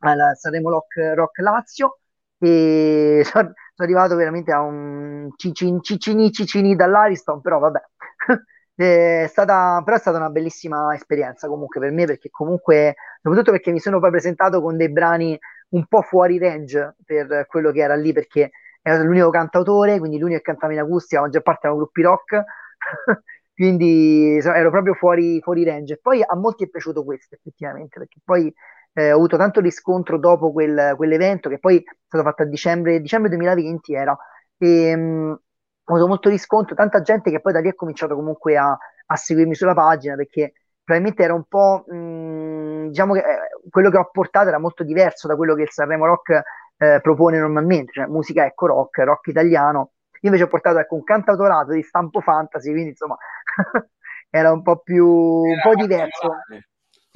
[0.00, 1.98] al Sanremo Rock, Rock Lazio
[2.38, 7.80] e sono, sono, arrivato veramente a un cicini cicini, cicini dall'Ariston, però vabbè.
[8.78, 13.72] È stata, però è stata una bellissima esperienza comunque per me perché comunque, soprattutto perché
[13.72, 15.36] mi sono poi presentato con dei brani
[15.70, 20.38] un po' fuori range per quello che era lì perché ero l'unico cantautore, quindi l'unico
[20.38, 22.44] che cantava in acustica, la maggior parte erano gruppi rock,
[23.52, 25.98] quindi ero proprio fuori, fuori range.
[26.00, 28.54] Poi a molti è piaciuto questo effettivamente, perché poi
[28.98, 33.00] eh, ho avuto tanto riscontro dopo quel, quell'evento, che poi è stato fatto a dicembre,
[33.00, 34.16] dicembre 2020 era,
[34.56, 38.16] e mh, mm, ho avuto molto riscontro, tanta gente che poi da lì ha cominciato
[38.16, 43.20] comunque a, a seguirmi sulla pagina, perché probabilmente era un po', mh, mm, diciamo che
[43.20, 46.42] eh, quello che ho portato era molto diverso da quello che il Sanremo Rock
[46.78, 49.92] eh, propone normalmente, cioè musica ecco rock, rock italiano.
[50.22, 53.16] Io invece ho portato ecco, un cantautorato di stampo fantasy, quindi insomma
[54.28, 56.30] era un po' più un po' diverso.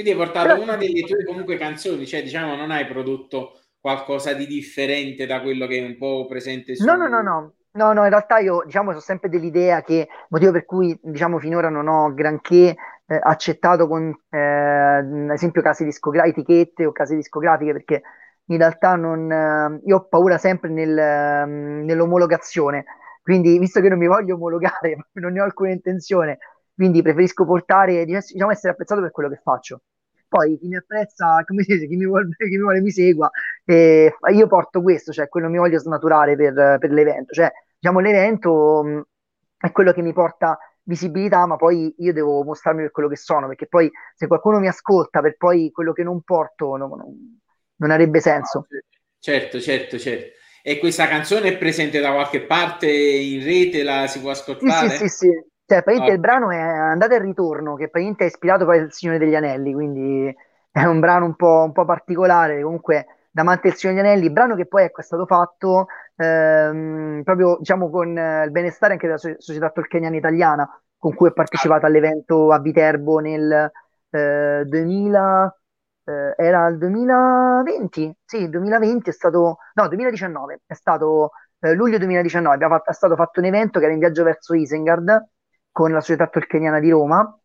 [0.02, 4.46] Quindi hai portato una delle tue comunque canzoni, cioè diciamo non hai prodotto qualcosa di
[4.46, 6.84] differente da quello che è un po' presente su...
[6.84, 7.54] No, no, no, no.
[7.74, 11.70] No, no, in realtà io diciamo sono sempre dell'idea che motivo per cui diciamo finora
[11.70, 17.72] non ho granché eh, accettato con eh, ad esempio case discografiche, etichette o case discografiche
[17.72, 18.02] perché
[18.46, 22.84] in realtà non, eh, io ho paura sempre nel, ehm, nell'omologazione,
[23.22, 26.38] quindi visto che non mi voglio omologare, non ne ho alcuna intenzione,
[26.74, 29.80] quindi preferisco portare, diciamo, essere apprezzato per quello che faccio.
[30.32, 33.30] Poi chi mi apprezza, come si dice, chi mi vuole, chi mi, vuole mi segua,
[33.66, 38.82] e io porto questo, cioè quello mi voglio snaturare per, per l'evento, cioè diciamo l'evento
[38.82, 39.02] mh,
[39.58, 43.46] è quello che mi porta visibilità, ma poi io devo mostrarmi per quello che sono,
[43.46, 47.14] perché poi se qualcuno mi ascolta per poi quello che non porto, no, no,
[47.76, 48.66] non avrebbe senso.
[49.18, 50.38] Certo, certo, certo.
[50.62, 54.88] E questa canzone è presente da qualche parte in rete, la si può ascoltare?
[54.88, 55.26] Sì, sì, sì.
[55.26, 55.50] sì.
[55.72, 56.14] Cioè, praticamente oh.
[56.14, 59.72] il brano è andato e ritorno, che praticamente è ispirato poi al Signore degli Anelli,
[59.72, 60.36] quindi
[60.70, 64.30] è un brano un po', un po particolare, comunque da Mante del Signore degli Anelli,
[64.30, 69.18] brano che poi ecco, è stato fatto ehm, proprio diciamo, con il benestare anche della
[69.18, 73.70] società tolkieniana italiana, con cui ho partecipato all'evento a Viterbo nel
[74.10, 75.56] eh, 2000
[76.04, 81.30] eh, era il 2020, sì, il 2020 è stato, no, 2019, è stato
[81.60, 85.30] eh, luglio 2019, fatto, è stato fatto un evento che era in viaggio verso Isengard
[85.72, 87.36] con la società tolkieniana di Roma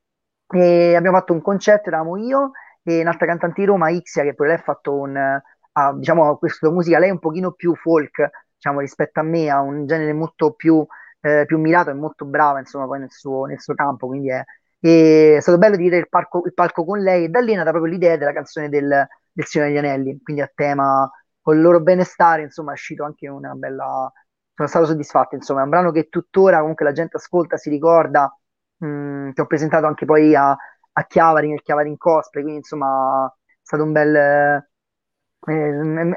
[0.50, 2.52] e abbiamo fatto un concerto, eravamo io
[2.84, 6.70] e un'altra cantante di Roma, Ixia, che poi lei ha fatto un, ha, diciamo, questa
[6.70, 10.54] musica, lei è un pochino più folk, diciamo, rispetto a me, ha un genere molto
[10.54, 10.86] più,
[11.22, 14.44] eh, più mirato e molto brava, insomma, poi nel suo, nel suo campo, quindi è,
[14.80, 17.72] è stato bello dire il, parco, il palco con lei e da lì è nata
[17.72, 21.10] proprio l'idea della canzone del, del Signore degli Anelli, quindi a tema
[21.42, 24.12] con il loro benestare, insomma è uscito anche una bella...
[24.58, 28.36] sono stato soddisfatto, insomma è un brano che tuttora comunque la gente ascolta, si ricorda,
[28.78, 32.62] mh, mm, che ho presentato anche poi a, a Chiavari, nel Chiavari in cosplay, quindi
[32.62, 34.16] insomma è stato un bel...
[34.16, 34.68] Eh,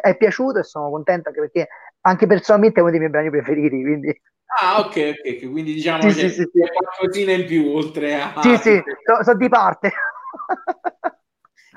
[0.00, 1.68] è piaciuto e sono contento anche perché
[2.00, 4.20] anche personalmente è uno dei miei brani preferiti, quindi
[4.58, 8.42] Ah, ok, ok, quindi diciamo sì, che sì, sì, qualcosina in più oltre a...
[8.42, 9.92] Sì, sì, sono so di parte.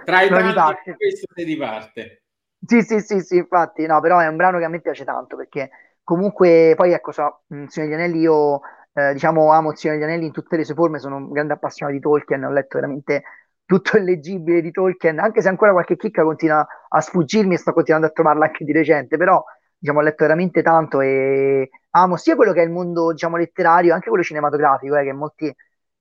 [0.04, 0.96] Tra i tanti, di parte.
[0.96, 2.24] questo sei di parte.
[2.66, 5.36] Sì, sì, sì, sì, infatti, no, però è un brano che a me piace tanto,
[5.36, 5.70] perché
[6.04, 8.62] comunque, poi ecco, so, mm, Signore degli Anelli, io,
[8.94, 11.98] eh, diciamo, amo Signore degli Anelli in tutte le sue forme, sono un grande appassionato
[11.98, 13.24] di Tolkien, ho letto veramente
[13.66, 17.74] tutto il leggibile di Tolkien, anche se ancora qualche chicca continua a sfuggirmi e sto
[17.74, 19.44] continuando a trovarla anche di recente, però
[19.78, 23.94] diciamo, ho letto veramente tanto e amo sia quello che è il mondo, diciamo, letterario,
[23.94, 25.54] anche quello cinematografico, eh, che molti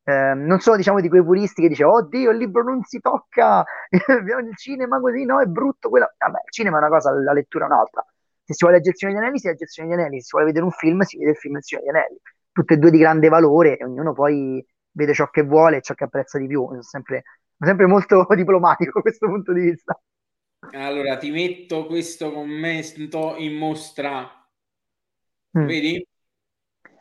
[0.05, 3.65] eh, non sono, diciamo, di quei puristi che dicono, oddio, il libro non si tocca,
[3.91, 6.13] il cinema così, no, è brutto, quello...
[6.19, 8.05] Vabbè, il cinema è una cosa, la lettura è un'altra.
[8.45, 10.31] Se si vuole il Signore degli Anelli, si legge il Signore degli Anelli, se si
[10.33, 12.19] vuole vedere un film, si vede il film del Signore degli Anelli.
[12.53, 15.95] Tutte e due di grande valore e ognuno poi vede ciò che vuole e ciò
[15.95, 16.67] che apprezza di più.
[16.67, 17.23] Sono sempre,
[17.57, 19.99] sono sempre molto diplomatico da questo punto di vista.
[20.73, 24.29] Allora ti metto questo commento in mostra.
[25.59, 25.67] Mm.
[25.67, 26.07] Vedi?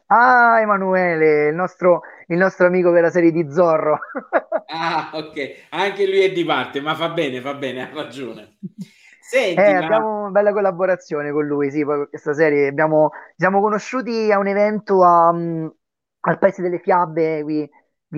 [0.07, 3.99] Ah, Emanuele, il nostro, il nostro amico per la serie di Zorro.
[4.67, 5.67] ah, ok.
[5.69, 8.57] Anche lui è di parte, ma fa bene, fa bene, ha ragione.
[9.31, 9.85] Senti, eh, ma...
[9.85, 12.67] abbiamo una bella collaborazione con lui, sì, poi questa serie.
[12.67, 15.73] Abbiamo, siamo conosciuti a un evento a, um,
[16.19, 17.61] al Paese delle Fiabe, qui,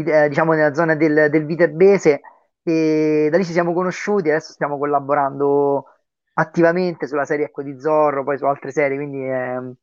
[0.07, 2.21] eh, diciamo nella zona del, del Viterbese,
[2.63, 5.85] e da lì ci siamo conosciuti, adesso stiamo collaborando
[6.33, 9.73] attivamente sulla serie Ecco di Zorro, poi su altre serie, quindi eh,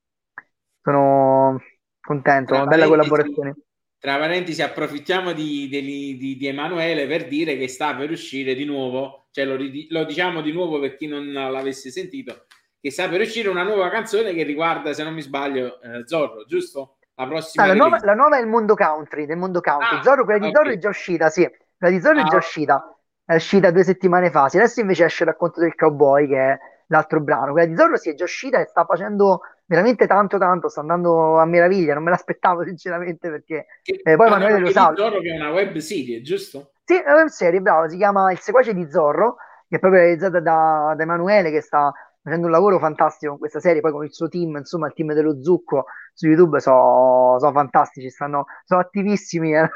[0.83, 1.61] sono
[2.01, 3.55] contento, una bella collaborazione.
[4.01, 8.65] Tra parentesi, approfittiamo di, di, di, di, Emanuele per dire che sta per uscire di
[8.65, 9.57] nuovo, cioè lo,
[9.89, 12.47] lo, diciamo di nuovo per chi non l'avesse sentito,
[12.81, 16.45] che sta per uscire una nuova canzone che riguarda, se non mi sbaglio, eh, Zorro,
[16.45, 16.97] giusto?
[17.15, 17.65] La prossima.
[17.65, 19.99] Ah, la, nuova, la, nuova, è il mondo country, del mondo country.
[19.99, 20.57] Ah, Zorro, quella di okay.
[20.57, 21.49] Zorro è già uscita, sì.
[21.79, 22.27] La di Zorro ah.
[22.27, 24.45] è già uscita, è uscita due settimane fa.
[24.45, 27.53] Adesso invece esce il racconto del cowboy, che è l'altro brano.
[27.53, 31.39] Quella di Zorro si è già uscita e sta facendo veramente tanto tanto, sta andando
[31.39, 34.93] a meraviglia, non me l'aspettavo sinceramente perché eh, poi Manuele lo sa.
[34.97, 36.73] Zorro che è una web serie, giusto?
[36.91, 39.37] Sì, è una serie, bravo, si chiama Il seguace di Zorro,
[39.69, 43.61] che è proprio realizzata da, da Emanuele che sta facendo un lavoro fantastico con questa
[43.61, 47.53] serie, poi con il suo team, insomma il team dello Zucco su YouTube sono so
[47.53, 49.69] fantastici, stanno, sono attivissimi, eh.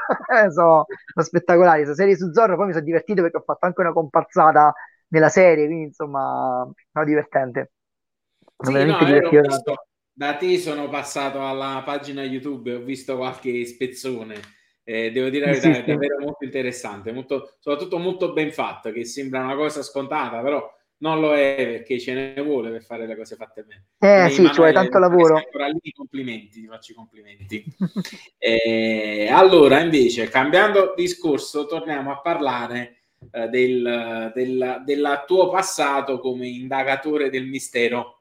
[0.50, 1.84] sono, sono spettacolari.
[1.84, 4.74] Questa serie su Zorro poi mi sono divertito perché ho fatto anche una comparsata
[5.10, 7.74] nella serie, quindi insomma, sono divertente.
[8.58, 13.64] Sì, veramente no, visto, da te sono passato alla pagina YouTube e ho visto qualche
[13.66, 14.62] spezzone.
[14.86, 19.06] Eh, devo dire la verità, è davvero molto interessante, molto, soprattutto molto ben fatto, che
[19.06, 23.16] sembra una cosa scontata, però non lo è perché ce ne vuole per fare le
[23.16, 23.86] cose fatte bene.
[23.98, 25.36] Eh sì, ci vuole tanto lavoro.
[25.82, 27.64] Lì, complimenti, ti faccio i complimenti.
[28.38, 32.98] eh, allora, invece, cambiando discorso, torniamo a parlare
[33.30, 38.20] eh, del, del, del tuo passato come indagatore del mistero.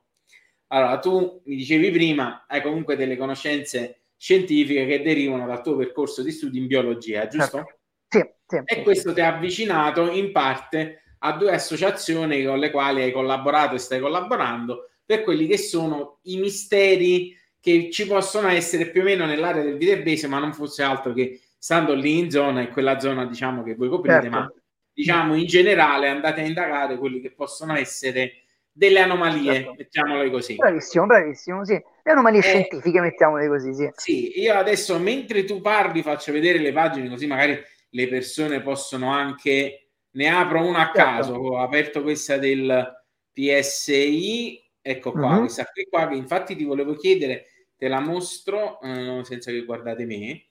[0.68, 6.24] Allora, tu mi dicevi prima, hai comunque delle conoscenze scientifiche che derivano dal tuo percorso
[6.24, 7.58] di studi in biologia, giusto?
[7.58, 7.80] Certo.
[8.08, 8.62] Sì, sì.
[8.64, 13.76] E questo ti ha avvicinato in parte a due associazioni con le quali hai collaborato
[13.76, 19.04] e stai collaborando per quelli che sono i misteri che ci possono essere più o
[19.04, 23.00] meno nell'area del Viterbese, ma non fosse altro che stando lì in zona, in quella
[23.00, 24.30] zona diciamo che voi coprite, certo.
[24.30, 24.54] ma
[24.94, 28.43] diciamo in generale andate a indagare quelli che possono essere
[28.74, 29.76] delle anomalie, certo.
[29.78, 30.56] mettiamole così.
[30.56, 31.74] Bravissimo, bravissimo, sì.
[31.74, 33.90] Le anomalie eh, scientifiche, mettiamole così, sì.
[33.96, 39.12] Sì, io adesso mentre tu parli faccio vedere le pagine così magari le persone possono
[39.12, 41.00] anche ne apro una a certo.
[41.00, 45.40] caso, ho aperto questa del PSI, ecco qua, uh-huh.
[45.40, 50.06] questa qui qua, che infatti ti volevo chiedere, te la mostro eh, senza che guardate
[50.06, 50.46] me.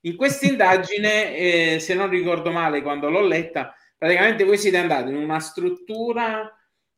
[0.00, 5.10] In questa indagine, eh, se non ricordo male, quando l'ho letta, praticamente voi siete andati
[5.10, 6.50] in una struttura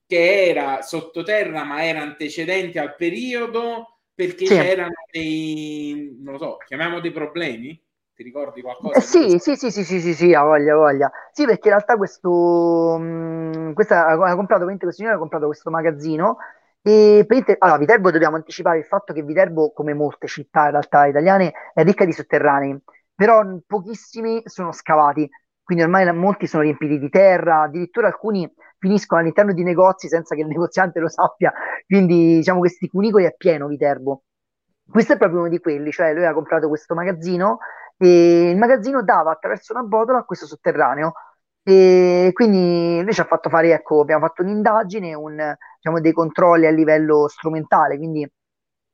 [0.08, 4.54] che era sottoterra, ma era antecedente al periodo perché sì.
[4.54, 7.80] c'erano dei, non lo so, chiamiamo dei problemi?
[8.14, 8.98] Ti ricordi qualcosa?
[8.98, 11.12] Eh, sì, sì, sì, sì, sì, sì, sì, ha voglia, voglia.
[11.30, 15.70] Sì, perché in realtà questo, mh, mm, questa, ha comprato, questo signore ha comprato questo
[15.70, 16.38] magazzino
[16.80, 17.26] e
[17.58, 21.84] allora, Viterbo dobbiamo anticipare il fatto che Viterbo, come molte città in realtà italiane, è
[21.84, 22.76] ricca di sotterranei,
[23.14, 25.28] però pochissimi sono scavati,
[25.62, 30.42] quindi ormai molti sono riempiti di terra, addirittura alcuni finiscono all'interno di negozi senza che
[30.42, 31.52] il negoziante lo sappia,
[31.86, 34.22] quindi diciamo questi cunicoli è pieno Viterbo.
[34.88, 37.58] Questo è proprio uno di quelli, cioè lui ha comprato questo magazzino
[37.98, 41.12] e il magazzino dava attraverso una botola a questo sotterraneo
[41.62, 46.66] e quindi lui ci ha fatto fare, ecco, abbiamo fatto un'indagine, un, diciamo, dei controlli
[46.66, 48.22] a livello strumentale, quindi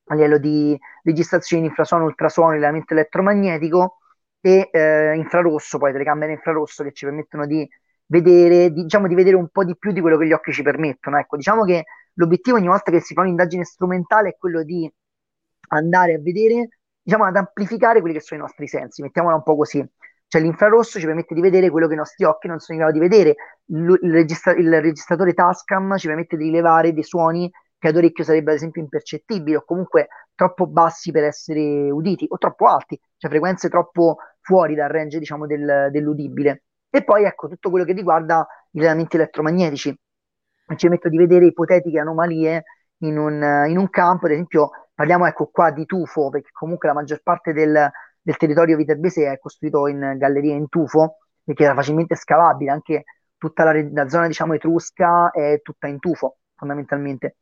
[0.07, 3.99] a livello di registrazione di infrasuono, ultrasuono, elemento elettromagnetico
[4.41, 7.69] e eh, infrarosso, poi telecamere infrarosso che ci permettono di
[8.07, 10.63] vedere, di, diciamo, di vedere un po' di più di quello che gli occhi ci
[10.63, 11.19] permettono.
[11.19, 14.91] Ecco, diciamo che l'obiettivo ogni volta che si fa un'indagine strumentale è quello di
[15.69, 16.69] andare a vedere
[17.03, 19.87] diciamo, ad amplificare quelli che sono i nostri sensi, mettiamola un po' così.
[20.27, 22.99] Cioè l'infrarosso ci permette di vedere quello che i nostri occhi non sono in grado
[22.99, 23.37] di vedere,
[23.67, 28.25] il, il, registra- il registratore Tascam ci permette di rilevare dei suoni che ad orecchio
[28.25, 33.31] sarebbero ad esempio impercettibili o comunque troppo bassi per essere uditi o troppo alti, cioè
[33.31, 36.64] frequenze troppo fuori dal range diciamo del, dell'udibile.
[36.95, 39.91] E poi ecco tutto quello che riguarda i rilevamenti elettromagnetici,
[40.77, 42.63] ci permette di vedere ipotetiche anomalie
[42.99, 46.95] in un, in un campo, ad esempio Parliamo ecco qua di tufo, perché comunque la
[46.95, 47.91] maggior parte del,
[48.23, 53.05] del territorio viterbese è costruito in gallerie in tufo, perché era facilmente scavabile, anche
[53.37, 57.39] tutta la, la zona diciamo etrusca è tutta in tufo fondamentalmente.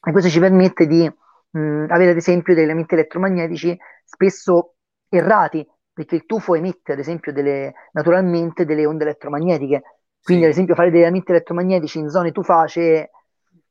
[0.00, 1.02] E questo ci permette di
[1.50, 4.76] mh, avere ad esempio degli elementi elettromagnetici spesso
[5.08, 9.82] errati, perché il tufo emette ad esempio delle, naturalmente delle onde elettromagnetiche.
[10.20, 10.48] Quindi, sì.
[10.48, 13.10] ad esempio, fare degli elementi elettromagnetici in zone tufacee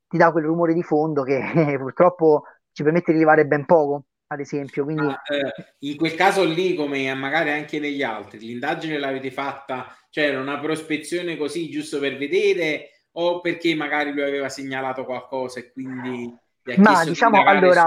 [0.07, 1.41] ti dà quel rumore di fondo che
[1.77, 4.85] purtroppo ci permette di rilevare ben poco, ad esempio.
[4.85, 5.05] Quindi...
[5.05, 10.29] Ah, eh, in quel caso lì, come magari anche negli altri, l'indagine l'avete fatta, cioè
[10.29, 15.71] era una prospezione così giusto per vedere o perché magari lui aveva segnalato qualcosa e
[15.71, 16.33] quindi...
[16.77, 17.85] Ma diciamo allora...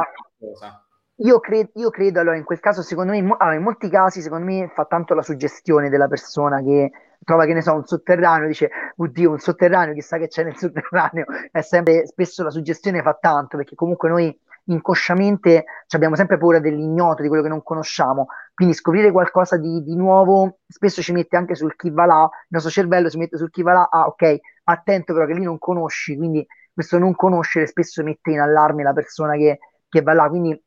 [1.20, 3.88] Io, cre- io, credo, allora, in quel caso, secondo me, in, mo- allora, in molti
[3.88, 6.90] casi, secondo me, fa tanto la suggestione della persona che
[7.24, 11.24] trova, che ne so, un sotterraneo, dice, oddio, un sotterraneo, chissà che c'è nel sotterraneo.
[11.50, 17.22] È sempre, spesso la suggestione fa tanto, perché comunque noi inconsciamente abbiamo sempre paura dell'ignoto,
[17.22, 21.54] di quello che non conosciamo, quindi scoprire qualcosa di, di, nuovo spesso ci mette anche
[21.54, 24.36] sul chi va là, il nostro cervello si mette sul chi va là, ah ok,
[24.64, 28.92] attento però che lì non conosci, quindi questo non conoscere spesso mette in allarme la
[28.92, 30.60] persona che, che va là, quindi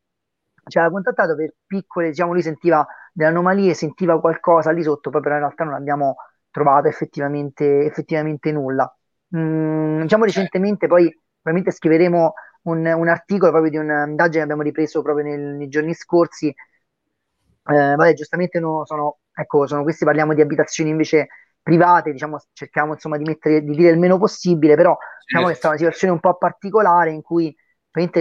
[0.70, 5.22] ci aveva contattato per piccole, diciamo lui sentiva delle anomalie, sentiva qualcosa lì sotto, poi
[5.22, 6.16] però in realtà non abbiamo
[6.52, 8.92] trovato effettivamente, effettivamente nulla.
[9.36, 11.08] Mm, diciamo recentemente poi
[11.42, 15.94] probabilmente scriveremo un, un articolo proprio di un'indagine che abbiamo ripreso proprio nel, nei giorni
[15.94, 16.48] scorsi.
[16.48, 16.56] Eh,
[17.64, 21.28] vabbè, giustamente no, sono, ecco, sono questi, parliamo di abitazioni invece
[21.62, 25.56] private, diciamo, cerchiamo insomma di, mettere, di dire il meno possibile, però diciamo che è
[25.56, 27.56] stata una situazione un po' particolare in cui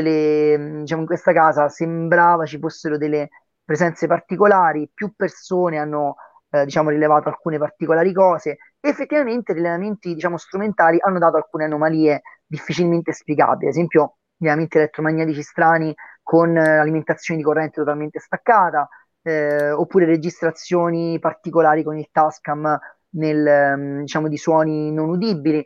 [0.01, 3.29] le, diciamo, in questa casa sembrava ci fossero delle
[3.65, 6.17] presenze particolari, più persone hanno
[6.51, 11.65] eh, diciamo, rilevato alcune particolari cose e effettivamente i rilevamenti diciamo, strumentali hanno dato alcune
[11.65, 13.67] anomalie difficilmente spiegabili.
[13.67, 18.89] Ad esempio, rilevamenti elettromagnetici strani con eh, alimentazione di corrente totalmente staccata,
[19.23, 22.79] eh, oppure registrazioni particolari con il Tascam
[23.11, 25.65] nel, mm, diciamo, di suoni non udibili.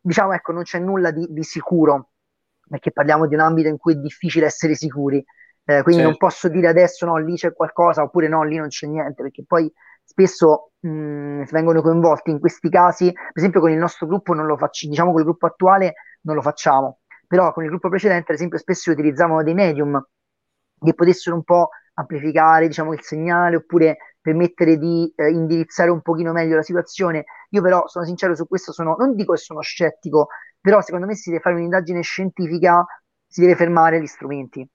[0.00, 2.10] diciamo, ecco, non c'è nulla di, di, sicuro,
[2.68, 5.24] perché parliamo di un ambito in cui è difficile essere sicuri.
[5.64, 6.08] Eh, quindi certo.
[6.08, 9.44] non posso dire adesso no, lì c'è qualcosa, oppure no, lì non c'è niente, perché
[9.46, 9.70] poi
[10.02, 14.46] spesso mh, mm, vengono coinvolti in questi casi, per esempio con il nostro gruppo non
[14.46, 18.32] lo facciamo, diciamo con il gruppo attuale non lo facciamo, però con il gruppo precedente,
[18.32, 20.02] ad esempio, spesso utilizzavano dei medium
[20.80, 26.32] che potessero un po' amplificare diciamo, il segnale oppure permettere di eh, indirizzare un pochino
[26.32, 27.24] meglio la situazione.
[27.50, 30.28] Io però sono sincero su questo, sono, non dico che sono scettico,
[30.60, 32.84] però secondo me si deve fare un'indagine scientifica,
[33.26, 34.68] si deve fermare gli strumenti.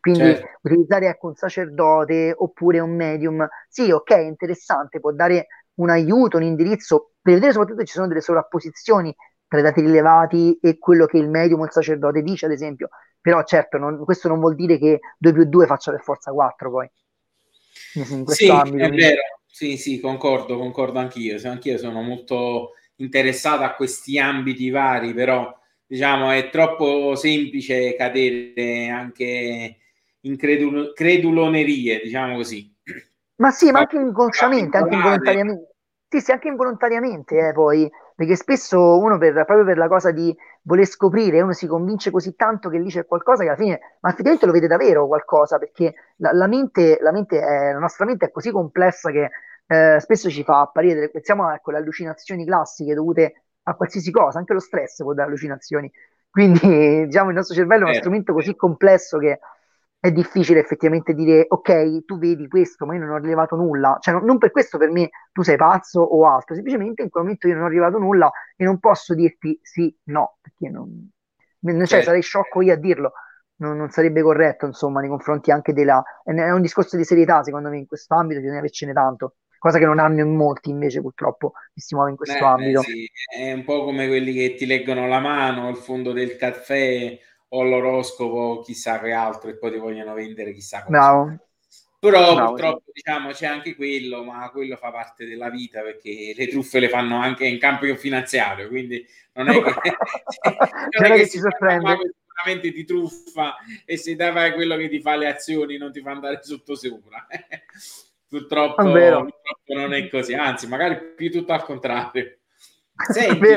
[0.00, 0.58] Quindi certo.
[0.62, 6.36] utilizzare ecco, un sacerdote oppure un medium, sì, ok, è interessante, può dare un aiuto,
[6.36, 9.14] un indirizzo, per vedere soprattutto se ci sono delle sovrapposizioni
[9.46, 12.88] tra i dati rilevati e quello che il medium o il sacerdote dice, ad esempio.
[13.20, 16.70] Però certo, non, questo non vuol dire che 2 più 2 faccia per forza 4
[16.70, 16.90] poi.
[17.94, 19.20] In sì, ambito, è vero.
[19.46, 21.36] Sì, sì, concordo, concordo anch'io.
[21.48, 29.76] Anch'io sono molto interessato a questi ambiti vari, però diciamo è troppo semplice cadere anche
[30.20, 32.74] in credul- credulonerie, diciamo così.
[33.36, 35.74] Ma sì, ma anche inconsciamente, anche involontariamente.
[36.08, 40.34] Sì, sì, anche involontariamente, eh, poi, perché spesso uno per, proprio per la cosa di
[40.62, 44.08] voler scoprire, uno si convince così tanto che lì c'è qualcosa che alla fine, ma
[44.08, 48.26] effettivamente lo vede davvero qualcosa, perché la, la mente, la, mente è, la nostra mente
[48.26, 49.30] è così complessa che
[49.68, 54.38] eh, spesso ci fa apparire, pensiamo a ecco, le allucinazioni classiche dovute a qualsiasi cosa,
[54.38, 55.90] anche lo stress può dare allucinazioni.
[56.30, 59.40] Quindi, diciamo, il nostro cervello è uno strumento così complesso che
[60.00, 63.98] è difficile effettivamente dire ok, tu vedi questo, ma io non ho rilevato nulla.
[64.00, 67.24] Cioè, non, non, per questo per me tu sei pazzo o altro, semplicemente in quel
[67.24, 71.10] momento io non ho rilevato nulla e non posso dirti sì, no, perché non,
[71.60, 72.04] cioè, certo.
[72.06, 73.12] sarei sciocco io a dirlo.
[73.56, 76.00] Non, non, sarebbe corretto, insomma, nei confronti anche della...
[76.22, 79.84] È un discorso di serietà, secondo me, in questo ambito bisogna avercene tanto cosa che
[79.84, 82.80] non hanno in molti invece purtroppo che si muove in questo eh, ambito.
[82.82, 83.10] Sì.
[83.36, 87.62] È un po' come quelli che ti leggono la mano, il fondo del caffè o
[87.62, 90.90] l'oroscopo, chissà che altro, e poi ti vogliono vendere chissà cosa.
[90.90, 91.38] Bravo.
[92.00, 92.92] Però Bravo, purtroppo sì.
[92.94, 97.20] diciamo c'è anche quello, ma quello fa parte della vita perché le truffe le fanno
[97.20, 99.72] anche in campo finanziario, quindi non è che,
[101.00, 101.98] non è che, si sorprende
[102.38, 106.12] sicuramente di truffa e se dai quello che ti fa le azioni non ti fa
[106.12, 107.26] andare sotto sicura.
[108.28, 109.32] Purtroppo, purtroppo,
[109.68, 112.38] non è così, anzi magari più tutto al contrario.
[113.10, 113.56] Senti,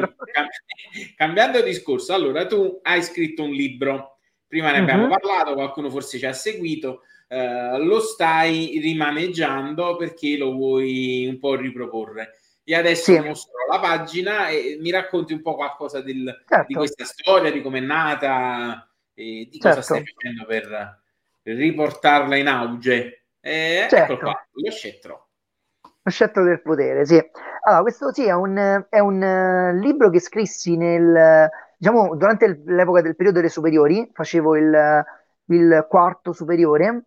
[1.15, 5.09] cambiando discorso, allora tu hai scritto un libro, prima ne abbiamo uh-huh.
[5.09, 11.55] parlato, qualcuno forse ci ha seguito, eh, lo stai rimaneggiando perché lo vuoi un po'
[11.55, 12.37] riproporre.
[12.63, 13.19] E adesso sì.
[13.19, 16.65] mostro la pagina e mi racconti un po' qualcosa del, certo.
[16.67, 19.81] di questa storia, di come è nata e di cosa certo.
[19.81, 21.01] stai facendo per
[21.43, 23.20] riportarla in auge.
[23.41, 24.13] Eh, certo.
[24.13, 25.27] Ecco qua, lo scettro.
[26.03, 27.21] Lo scettro del potere, sì.
[27.63, 33.01] Allora, questo sì, è un, è un uh, libro che scrissi nel, diciamo, durante l'epoca
[33.01, 35.03] del periodo delle superiori, facevo il,
[35.45, 37.03] il quarto superiore,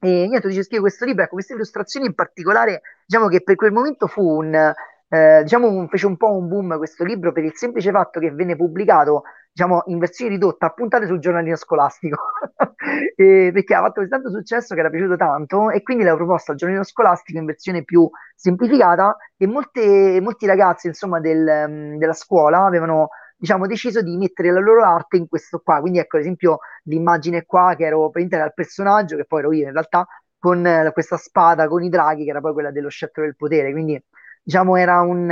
[0.00, 3.72] e niente, dice scrivo questo libro, ecco, queste illustrazioni in particolare, diciamo che per quel
[3.72, 4.74] momento fu un,
[5.14, 8.30] eh, diciamo, un, fece un po' un boom questo libro per il semplice fatto che
[8.32, 12.16] venne pubblicato diciamo, in versione ridotta a puntate sul giornalino scolastico,
[13.14, 16.50] e, perché ha fatto così tanto successo che era piaciuto tanto e quindi l'ho proposto
[16.50, 22.12] al giornalino scolastico in versione più semplificata e molte, molti ragazzi insomma, del, mm, della
[22.14, 25.80] scuola avevano diciamo, deciso di mettere la loro arte in questo qua.
[25.80, 29.66] Quindi ecco, ad esempio, l'immagine qua che ero presente dal personaggio, che poi ero io
[29.66, 30.06] in realtà,
[30.38, 33.70] con eh, questa spada con i draghi, che era poi quella dello scettro del potere.
[33.72, 34.02] Quindi,
[34.44, 35.28] diciamo, era un,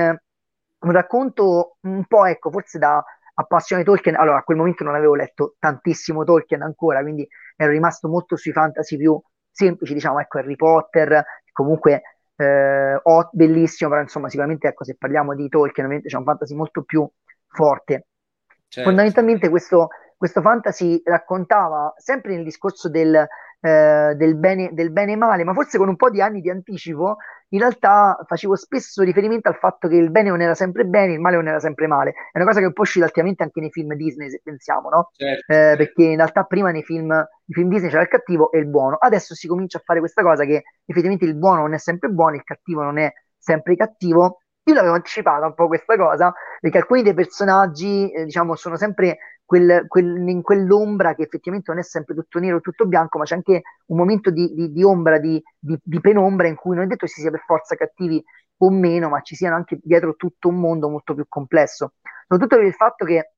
[0.79, 3.05] un racconto un po', ecco, forse da
[3.35, 7.71] appassionato di Tolkien, allora a quel momento non avevo letto tantissimo Tolkien ancora, quindi ero
[7.71, 12.03] rimasto molto sui fantasy più semplici, diciamo, ecco Harry Potter, comunque
[12.37, 16.55] eh, oh, bellissimo, però insomma sicuramente ecco se parliamo di Tolkien ovviamente c'è un fantasy
[16.55, 17.09] molto più
[17.47, 18.07] forte.
[18.69, 18.89] Certo.
[18.89, 19.89] Fondamentalmente questo,
[20.23, 23.13] questo fantasy raccontava sempre nel discorso del,
[23.61, 26.49] eh, del, bene, del bene e male, ma forse con un po' di anni di
[26.49, 27.17] anticipo,
[27.49, 31.19] in realtà facevo spesso riferimento al fatto che il bene non era sempre bene, il
[31.19, 32.13] male non era sempre male.
[32.31, 35.11] È una cosa che un po' uscita ultimamente anche nei film Disney, se pensiamo, no?
[35.11, 35.53] Certo.
[35.53, 38.69] Eh, perché in realtà prima nei film, nei film Disney c'era il cattivo e il
[38.69, 42.11] buono, adesso si comincia a fare questa cosa che effettivamente il buono non è sempre
[42.11, 44.42] buono, il cattivo non è sempre cattivo.
[44.65, 49.19] Io l'avevo anticipata un po' questa cosa, perché alcuni dei personaggi, eh, diciamo, sono sempre
[49.45, 53.35] quel, quel, in quell'ombra che effettivamente non è sempre tutto nero, tutto bianco, ma c'è
[53.35, 57.07] anche un momento di, di, di ombra, di, di, penombra in cui non è detto
[57.07, 58.23] che si sia per forza cattivi
[58.59, 61.95] o meno, ma ci siano anche dietro tutto un mondo molto più complesso.
[62.29, 63.33] Soprattutto per il fatto che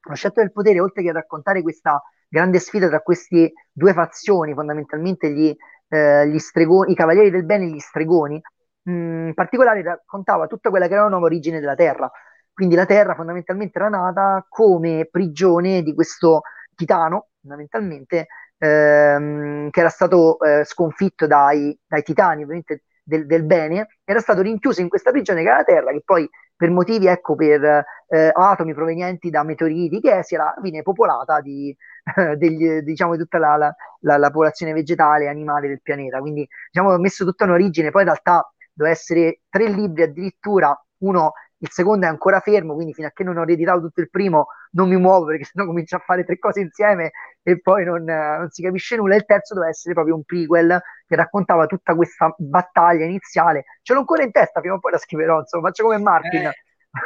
[0.00, 4.54] lo scelto del potere, oltre che a raccontare questa grande sfida tra queste due fazioni,
[4.54, 5.54] fondamentalmente gli,
[5.88, 8.40] eh, gli stregoni, i cavalieri del bene e gli stregoni,
[8.82, 12.10] mh, in particolare raccontava tutta quella che era la nuova origine della Terra
[12.52, 16.42] quindi la Terra fondamentalmente era nata come prigione di questo
[16.74, 18.26] titano, fondamentalmente,
[18.58, 24.42] ehm, che era stato eh, sconfitto dai, dai, titani, ovviamente del, del, bene, era stato
[24.42, 27.64] rinchiuso in questa prigione che era la Terra, che poi per motivi, ecco, per
[28.08, 31.74] eh, atomi provenienti da meteoriti, che si era, viene popolata di,
[32.16, 36.20] eh, degli, diciamo, di tutta la, la, la, la, popolazione vegetale e animale del pianeta.
[36.20, 38.46] Quindi, diciamo, ho messo tutta un'origine, poi in realtà
[38.80, 43.22] doveva essere tre libri addirittura, uno il secondo è ancora fermo, quindi fino a che
[43.22, 46.38] non ho rieditato tutto il primo non mi muovo perché sennò comincio a fare tre
[46.38, 47.12] cose insieme
[47.42, 49.16] e poi non, non si capisce nulla.
[49.16, 53.64] Il terzo doveva essere proprio un prequel che raccontava tutta questa battaglia iniziale.
[53.82, 56.46] Ce l'ho ancora in testa, prima o poi la scriverò, insomma, faccio come Martin.
[56.46, 56.52] Eh,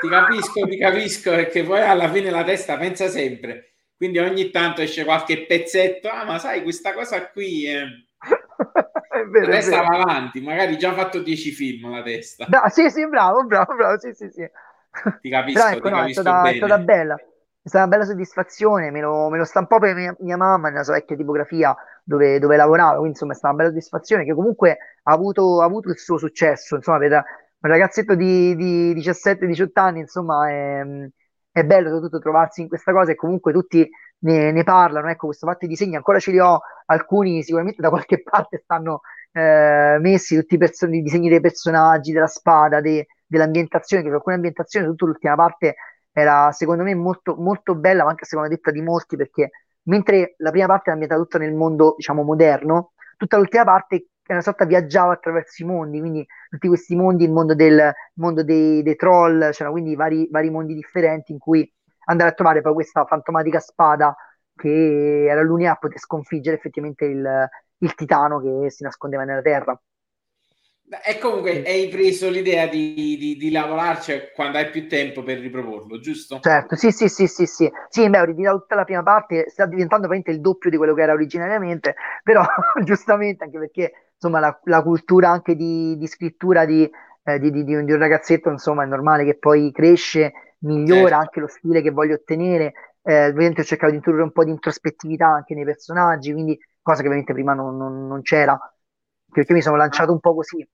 [0.01, 3.73] ti capisco, ti capisco, perché poi alla fine la testa pensa sempre.
[3.97, 7.67] Quindi ogni tanto esce qualche pezzetto, ah ma sai questa cosa qui...
[7.67, 12.47] Eh è vero, la testa va avanti, magari già fatto 10 film la testa.
[12.49, 14.49] No, sì, sì, bravo, bravo, bravo, sì, sì, sì.
[15.21, 17.15] Ti capisco, Però, ecco, ti no, capisco è, stata, è stata bella.
[17.15, 20.85] È stata una bella soddisfazione, me lo, me lo stampò per mia, mia, mamma nella
[20.85, 24.77] sua vecchia tipografia dove, dove, lavorava, quindi insomma è stata una bella soddisfazione che comunque
[25.03, 30.01] ha avuto, ha avuto il suo successo, insomma, per un ragazzetto di, di 17-18 anni,
[30.01, 30.83] insomma, è,
[31.55, 33.89] è bello soprattutto trovarsi in questa cosa e comunque tutti
[34.21, 37.91] ne, ne parlano, ecco, questo fatto di disegni, ancora ce li ho, alcuni sicuramente da
[37.91, 39.03] qualche parte stanno
[39.33, 44.19] eh, messi, tutti i, person- i disegni dei personaggi, della spada, de- dell'ambientazione, che per
[44.19, 45.77] alcune ambientazioni, tutta l'ultima parte
[46.13, 49.51] era secondo me molto, molto bella, ma anche secondo detta di molti, perché
[49.83, 54.03] mentre la prima parte era ambientata tutta nel mondo, diciamo, moderno, tutta l'ultima parte è
[54.33, 58.83] una sorta viaggiava attraverso i mondi, quindi tutti questi mondi, il mondo del mondo dei,
[58.83, 61.71] dei troll, c'erano quindi vari, vari mondi differenti in cui
[62.07, 64.15] andare a trovare poi questa fantomatica spada
[64.57, 67.49] che era l'unica a poter sconfiggere effettivamente il,
[67.79, 69.79] il titano che si nascondeva nella terra.
[71.05, 75.99] E comunque hai preso l'idea di, di, di, lavorarci quando hai più tempo per riproporlo,
[75.99, 76.41] giusto?
[76.41, 77.73] Certo, sì, sì, sì, sì, sì.
[77.89, 80.93] Sì, beh, ho ritirato tutta la prima parte, sta diventando veramente il doppio di quello
[80.93, 82.45] che era originariamente, però
[82.85, 83.93] giustamente anche perché
[84.25, 86.91] insomma la, la cultura anche di, di scrittura di,
[87.25, 91.17] eh, di, di, un ragazzetto, insomma, è normale che poi cresce migliora certo.
[91.17, 92.73] anche lo stile che voglio ottenere.
[93.03, 97.01] Eh, ovviamente ho cercato di introdurre un po' di introspettività anche nei personaggi, quindi cosa
[97.01, 98.59] che ovviamente prima non, non, non c'era,
[99.31, 100.67] perché mi sono lanciato un po' così.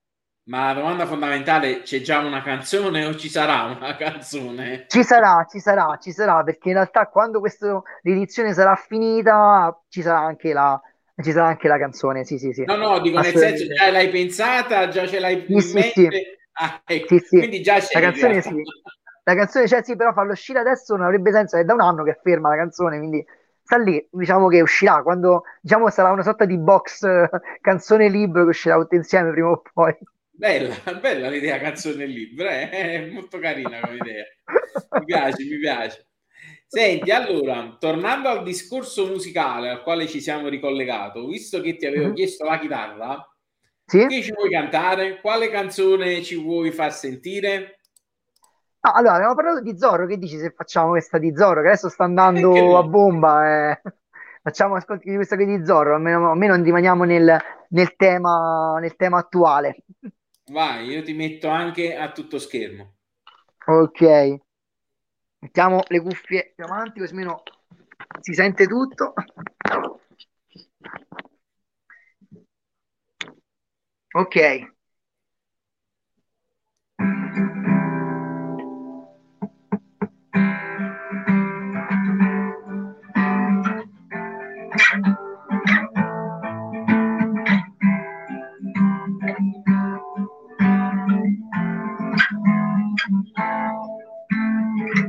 [0.44, 4.84] Ma la domanda fondamentale, c'è già una canzone o ci sarà una canzone?
[4.86, 10.02] Ci sarà, ci sarà, ci sarà, perché in realtà quando questa edizione sarà finita ci
[10.02, 10.80] sarà anche la,
[11.22, 12.64] ci sarà anche la canzone, sì, sì, sì.
[12.64, 15.92] No, no, dico nel senso, già l'hai pensata, già ce l'hai sì, in sì, mente?
[15.92, 16.22] Sì.
[16.52, 17.06] Ah, ecco.
[17.06, 17.38] sì, sì.
[17.38, 18.62] Quindi già c'è la canzone, sì
[19.30, 22.02] la canzone c'è, sì, però farlo uscire adesso non avrebbe senso, è da un anno
[22.02, 23.24] che ferma la canzone, quindi
[23.62, 27.06] sta lì, diciamo che uscirà quando, diciamo, sarà una sorta di box
[27.60, 29.96] canzone libro che uscirà tutte insieme prima o poi.
[30.30, 32.70] Bella, bella l'idea canzone libro, eh?
[32.70, 34.24] è molto carina come idea.
[34.98, 36.09] Mi piace, mi piace.
[36.72, 42.04] Senti, allora, tornando al discorso musicale al quale ci siamo ricollegato, visto che ti avevo
[42.04, 42.14] mm-hmm.
[42.14, 43.36] chiesto la chitarra,
[43.84, 44.06] sì?
[44.06, 45.20] che ci vuoi cantare?
[45.20, 47.80] Quale canzone ci vuoi far sentire?
[48.82, 51.88] No, allora, abbiamo parlato di Zorro, che dici se facciamo questa di Zorro, che adesso
[51.88, 53.82] sta andando a bomba, eh.
[54.40, 57.36] facciamo ascolti di questa qui di Zorro, almeno, almeno rimaniamo nel,
[57.70, 59.78] nel, tema, nel tema attuale.
[60.52, 62.94] Vai, io ti metto anche a tutto schermo.
[63.66, 64.38] Ok.
[65.40, 67.42] Mettiamo le cuffie più avanti, così almeno
[68.20, 69.12] si sente tutto.
[74.14, 74.36] Ok.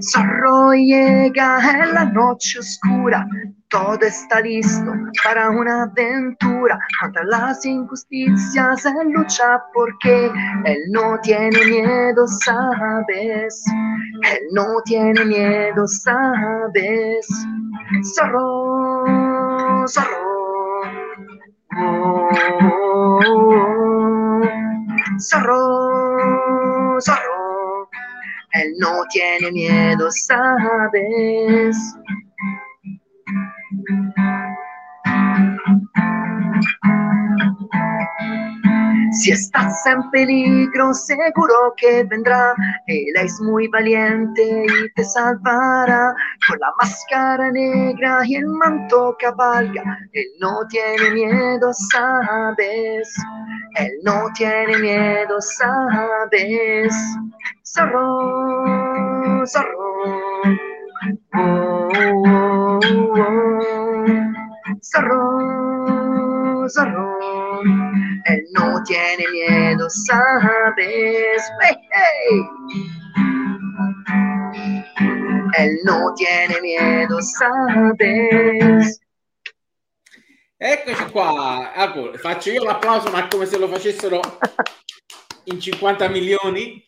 [0.01, 3.27] Zorro llega en la noche oscura,
[3.69, 4.91] todo está listo
[5.23, 6.79] para una aventura.
[6.99, 10.31] Contra las injusticias él lucha porque
[10.65, 13.63] él no tiene miedo, sabes.
[14.23, 17.27] Él no tiene miedo, sabes.
[18.15, 20.31] Zorro, zorro.
[21.77, 22.29] Oh,
[22.61, 24.41] oh, oh.
[25.19, 27.30] Zorro, zorro.
[28.53, 31.77] Él no tiene miedo, sabes.
[39.11, 42.53] Si estás en peligro, seguro que vendrá.
[42.87, 46.13] Él es muy valiente y te salvará.
[46.47, 49.83] Con la máscara negra y el manto cabalga.
[50.13, 53.13] Él no tiene miedo, sabes.
[53.75, 56.93] Él no tiene miedo, sabes.
[57.73, 60.03] Zorro, Zorro,
[61.33, 63.59] oh, oh, oh,
[64.81, 67.61] Zorro, Zorro,
[68.31, 72.41] él no tiene miedo, sabes, hey, hey.
[75.57, 78.99] Él no tiene miedo, sabes.
[80.57, 84.21] Eccoci qua, ecco, faccio io l'applauso, ma come se lo facessero
[85.45, 86.83] in 50 milioni.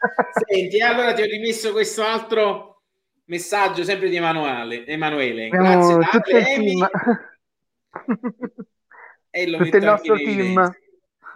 [0.48, 2.84] Senti, allora ti ho rimesso questo altro
[3.26, 4.86] messaggio sempre di Emanuele.
[4.86, 5.50] Emanuele.
[5.50, 6.90] Grazie tutto il team.
[9.32, 10.76] e lo tutto il nostro team.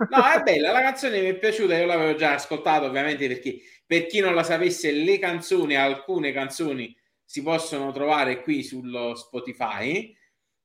[0.09, 4.05] No, è bella, la canzone mi è piaciuta, io l'avevo già ascoltata ovviamente perché per
[4.05, 10.15] chi non la sapesse le canzoni, alcune canzoni si possono trovare qui sullo Spotify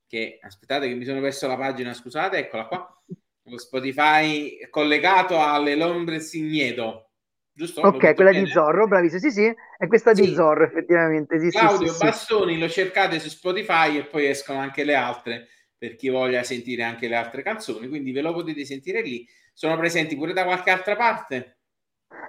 [0.06, 3.02] che aspettate che mi sono perso la pagina, scusate, eccola qua.
[3.44, 7.12] Lo Spotify collegato alle Lombre Signedo.
[7.50, 7.80] Giusto?
[7.80, 8.44] Ok, quella bene?
[8.44, 9.20] di Zorro, bravissimo.
[9.20, 10.22] Sì, sì, è questa sì.
[10.22, 11.40] di Zorro, effettivamente.
[11.40, 15.48] Sì, Claudio sì, Bastoni, lo cercate su Spotify e poi escono anche le altre
[15.82, 17.88] per chi voglia sentire anche le altre canzoni.
[17.88, 19.26] Quindi ve lo potete sentire lì.
[19.52, 21.56] Sono presenti pure da qualche altra parte?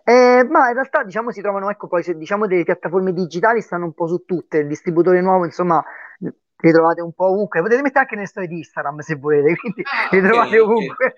[0.04, 3.86] Eh, ma in realtà diciamo si trovano, ecco poi se diciamo delle piattaforme digitali stanno
[3.86, 5.84] un po' su tutte, il distributore nuovo insomma
[6.20, 7.62] li trovate un po' ovunque.
[7.62, 11.16] Potete mettere anche nelle storie di Instagram se volete, quindi ah, li okay, trovate ovunque.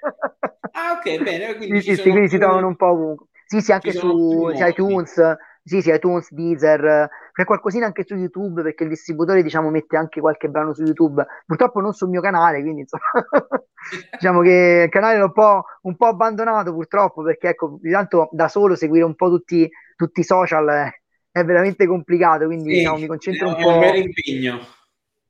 [0.72, 1.56] Ah, ok, bene.
[1.56, 3.28] Quindi, sì, sì, quindi si trovano un po' ovunque.
[3.46, 8.84] Sì, sì, anche su iTunes, sì, sì, iTunes, Deezer, c'è qualcosina anche su YouTube perché
[8.84, 11.26] il distributore, diciamo, mette anche qualche brano su YouTube.
[11.44, 13.04] Purtroppo non sul mio canale, quindi insomma,
[14.12, 18.48] diciamo che il canale l'ho un po', un po' abbandonato purtroppo perché, ecco, tanto da
[18.48, 20.92] solo seguire un po' tutti, tutti i social è,
[21.32, 23.70] è veramente complicato, quindi sì, diciamo, mi concentro un po'.
[23.70, 24.62] un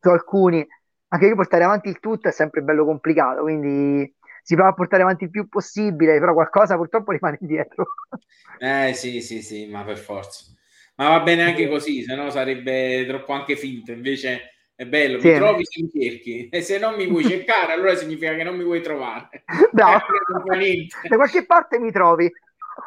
[0.02, 0.68] su alcuni,
[1.08, 4.15] anche io portare avanti il tutto è sempre bello complicato, quindi
[4.46, 7.88] si prova a portare avanti il più possibile, però qualcosa purtroppo rimane indietro.
[8.60, 10.46] Eh sì, sì, sì, ma per forza.
[10.98, 15.30] Ma va bene anche così, se no sarebbe troppo anche finto, invece è bello, sì.
[15.30, 18.56] mi trovi se mi cerchi e se non mi vuoi cercare allora significa che non
[18.56, 19.46] mi vuoi trovare.
[19.72, 19.98] No,
[21.10, 22.32] da qualche parte mi trovi.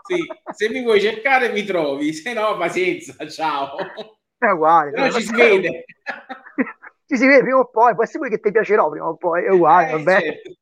[0.05, 3.79] Sì, se mi vuoi cercare mi trovi, se no pazienza, ciao.
[4.39, 4.93] È uguale.
[4.93, 5.87] No, ci si vede
[7.05, 9.51] ci si vede prima o poi, può essere che ti piacerò prima o poi, è
[9.51, 10.21] uguale, eh, vabbè.
[10.21, 10.53] Certo.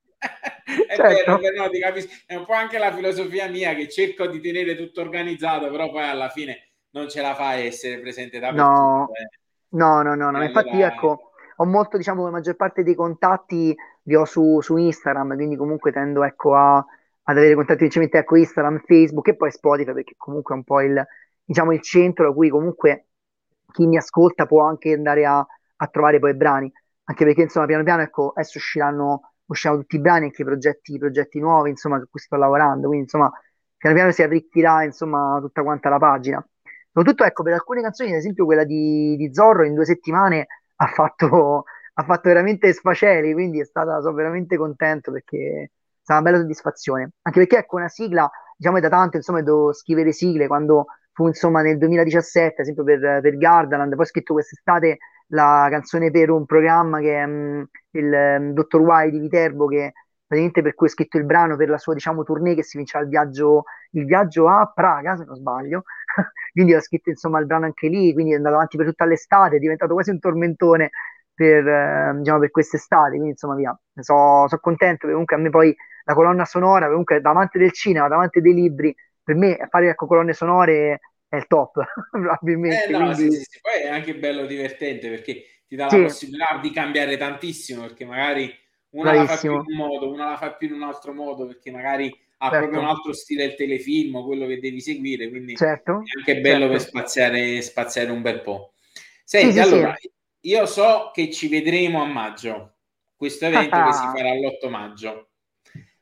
[0.87, 1.37] È certo.
[1.37, 2.13] vero, no, ti capisco.
[2.25, 6.03] è un po' anche la filosofia mia che cerco di tenere tutto organizzato, però poi
[6.03, 9.09] alla fine non ce la fai a essere presente da no.
[9.13, 9.39] Eh.
[9.69, 10.43] no, no, no, no.
[10.43, 15.35] infatti ecco, ho molto, diciamo, la maggior parte dei contatti li ho su, su Instagram,
[15.35, 19.93] quindi comunque tendo, ecco, a, ad avere contatti principalmente, ecco, Instagram, Facebook e poi Spotify,
[19.93, 21.05] perché comunque è un po' il,
[21.43, 23.07] diciamo, il centro da cui comunque
[23.71, 25.45] chi mi ascolta può anche andare a
[25.77, 26.71] a trovare poi i brani,
[27.05, 30.97] anche perché insomma piano piano ecco, adesso usciranno, usciranno tutti i brani, anche i progetti,
[30.97, 33.31] progetti nuovi insomma su cui sto lavorando, quindi insomma
[33.77, 36.47] piano piano si arricchirà insomma tutta quanta la pagina.
[36.91, 40.87] Soprattutto ecco per alcune canzoni, ad esempio quella di, di Zorro in due settimane ha
[40.87, 45.69] fatto, ha fatto veramente sfaceli, quindi è stata, sono veramente contento perché è
[46.01, 47.11] stata una bella soddisfazione.
[47.21, 51.27] Anche perché ecco una sigla, diciamo è da tanto, insomma, devo scrivere sigle quando fu
[51.27, 56.29] insomma nel 2017, ad esempio per, per Gardaland, poi ho scritto quest'estate la canzone per
[56.29, 59.93] un programma che è um, il um, Dottor Why di Viterbo che
[60.25, 63.03] praticamente per cui ho scritto il brano per la sua diciamo tournée che si vinceva
[63.03, 65.83] il viaggio, il viaggio a Praga se non sbaglio.
[66.51, 69.57] Quindi ho scritto insomma il brano anche lì quindi è andato avanti per tutta l'estate
[69.57, 70.89] è diventato quasi un tormentone
[71.33, 73.77] per, eh, diciamo, per quest'estate quindi insomma via.
[73.99, 78.41] Sono so contento comunque a me poi la colonna sonora comunque davanti del cinema davanti
[78.41, 80.99] dei libri per me fare ecco, colonne sonore
[81.29, 82.85] è il top, probabilmente.
[82.85, 83.35] Eh, no, quindi...
[83.35, 87.81] sì, sì, poi è anche bello divertente perché ti dà la possibilità di cambiare tantissimo,
[87.81, 88.55] perché magari
[88.91, 89.27] una Bravissimo.
[89.53, 91.71] la fa più in un modo, una la fa più in un altro modo, perché
[91.71, 92.07] magari
[92.37, 92.57] ha certo.
[92.59, 96.03] proprio un altro stile il telefilm, quello che devi seguire, quindi certo.
[96.03, 96.71] è anche bello certo.
[96.71, 98.73] per spaziare, spaziare un bel po'.
[99.23, 100.09] Senti, sì, allora, sì.
[100.41, 102.75] io so che ci vedremo a maggio,
[103.15, 105.29] questo evento che si farà l'8 maggio,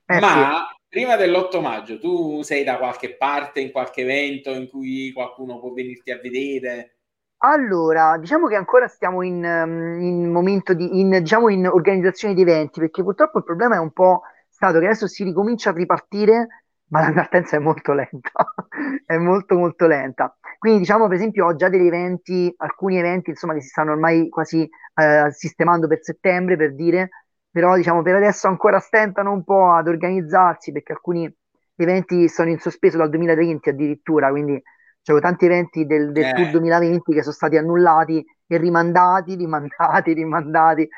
[0.06, 5.12] eh, ma prima dell'8 maggio tu sei da qualche parte in qualche evento in cui
[5.12, 7.00] qualcuno può venirti a vedere?
[7.40, 12.44] Allora, diciamo che ancora stiamo in, um, in momento di in, diciamo in organizzazione di
[12.44, 16.64] eventi, perché purtroppo il problema è un po' stato che adesso si ricomincia a ripartire,
[16.92, 18.32] ma la partenza è molto lenta,
[19.06, 20.34] è molto molto lenta.
[20.58, 24.30] Quindi diciamo per esempio ho già degli eventi, alcuni eventi insomma che si stanno ormai
[24.30, 27.10] quasi eh, sistemando per settembre per dire,
[27.56, 31.34] però diciamo per adesso ancora stentano un po' ad organizzarsi perché alcuni
[31.76, 34.62] eventi sono in sospeso dal 2020 addirittura, quindi
[35.02, 36.34] c'erano tanti eventi del, del eh.
[36.34, 40.90] Tour 2020 che sono stati annullati e rimandati, rimandati, rimandati.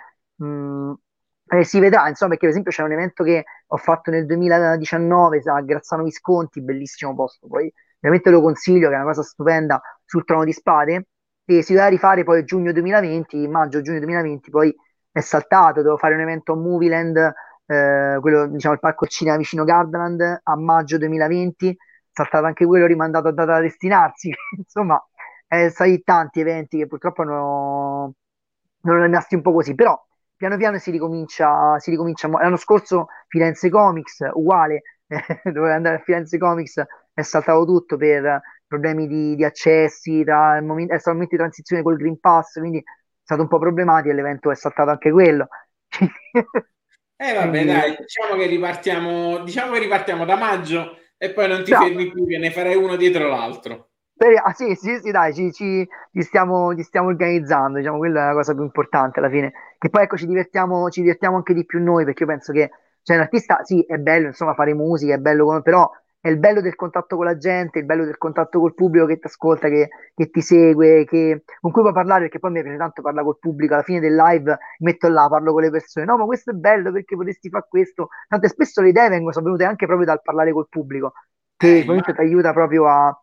[0.43, 0.93] Mm,
[1.45, 5.41] eh, si vedrà, insomma, perché per esempio c'è un evento che ho fatto nel 2019
[5.45, 10.25] a Grazzano Visconti, bellissimo posto, poi veramente lo consiglio, che è una cosa stupenda, sul
[10.25, 11.05] trono di spade,
[11.45, 14.75] e si doveva rifare poi giugno 2020, maggio-giugno 2020, poi
[15.17, 17.17] è saltato, devo fare un evento a Movieland,
[17.65, 21.75] eh, quello, diciamo, il parco cinema vicino Gardaland, a maggio 2020,
[22.11, 25.03] saltato anche quello, rimandato a data da destinarsi, insomma,
[25.47, 28.13] è stati tanti eventi che purtroppo non
[28.81, 29.99] sono rimasti un po' così, però
[30.35, 34.81] piano piano si ricomincia, si ricomincia l'anno scorso Firenze Comics, uguale,
[35.43, 40.59] dovevo andare a Firenze Comics, è saltato tutto per problemi di, di accessi, tra è
[40.59, 42.83] stato un momento di transizione col Green Pass, quindi
[43.27, 45.49] stato un po' problematico e l'evento è saltato anche quello.
[47.17, 51.71] eh vabbè dai, diciamo che ripartiamo, diciamo che ripartiamo da maggio e poi non ti
[51.71, 51.79] no.
[51.81, 53.89] fermi più, che ne farai uno dietro l'altro.
[54.43, 58.27] Ah, sì, sì, sì, dai, ci, ci, ci, stiamo, ci, stiamo, organizzando, diciamo, quella è
[58.27, 59.51] la cosa più importante alla fine.
[59.77, 62.71] Che poi ecco, ci divertiamo, ci divertiamo anche di più noi, perché io penso che,
[63.03, 66.39] cioè, un artista, sì, è bello, insomma, fare musica, è bello, come, però è il
[66.39, 69.69] bello del contatto con la gente, il bello del contatto col pubblico che ti ascolta,
[69.69, 73.25] che, che ti segue, che, con cui puoi parlare, perché poi mi piace tanto parlare
[73.25, 76.51] col pubblico, alla fine del live metto là, parlo con le persone, no ma questo
[76.51, 80.07] è bello perché potresti fare questo, tante spesso le idee vengono, sono venute anche proprio
[80.07, 81.13] dal parlare col pubblico,
[81.55, 83.21] che eh, ti aiuta proprio a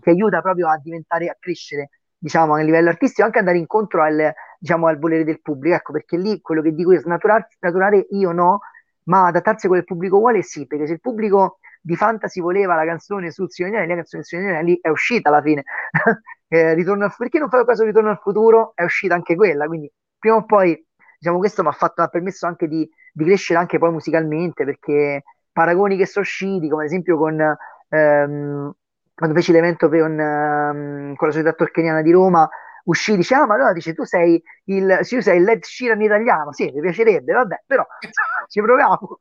[0.00, 4.32] ti aiuta proprio a diventare, a crescere, diciamo, a livello artistico, anche andare incontro al,
[4.58, 8.60] diciamo, al volere del pubblico, ecco, perché lì quello che dico è snaturare io no,
[9.04, 12.40] ma adattarsi a quello che il pubblico vuole sì, perché se il pubblico di fantasy
[12.40, 15.62] voleva la canzone sul Signore, la canzone sul Signore lì è uscita alla fine.
[16.48, 18.72] eh, ritorno al, perché non fai caso Ritorno al futuro?
[18.74, 20.84] È uscita anche quella, quindi prima o poi,
[21.16, 25.22] diciamo, questo mi ha permesso anche di, di, crescere anche poi musicalmente, perché
[25.52, 27.56] paragoni che sono usciti, come ad esempio con...
[27.88, 28.74] Ehm,
[29.14, 32.46] quando feci l'evento con, um, con la società torcheniana di Roma,
[32.84, 36.52] uscì, dice, ah, ma allora dice, tu sei il, tu sei il Led Sheeran italiano,
[36.52, 37.86] sì, mi piacerebbe, vabbè, però
[38.48, 39.20] ci proviamo.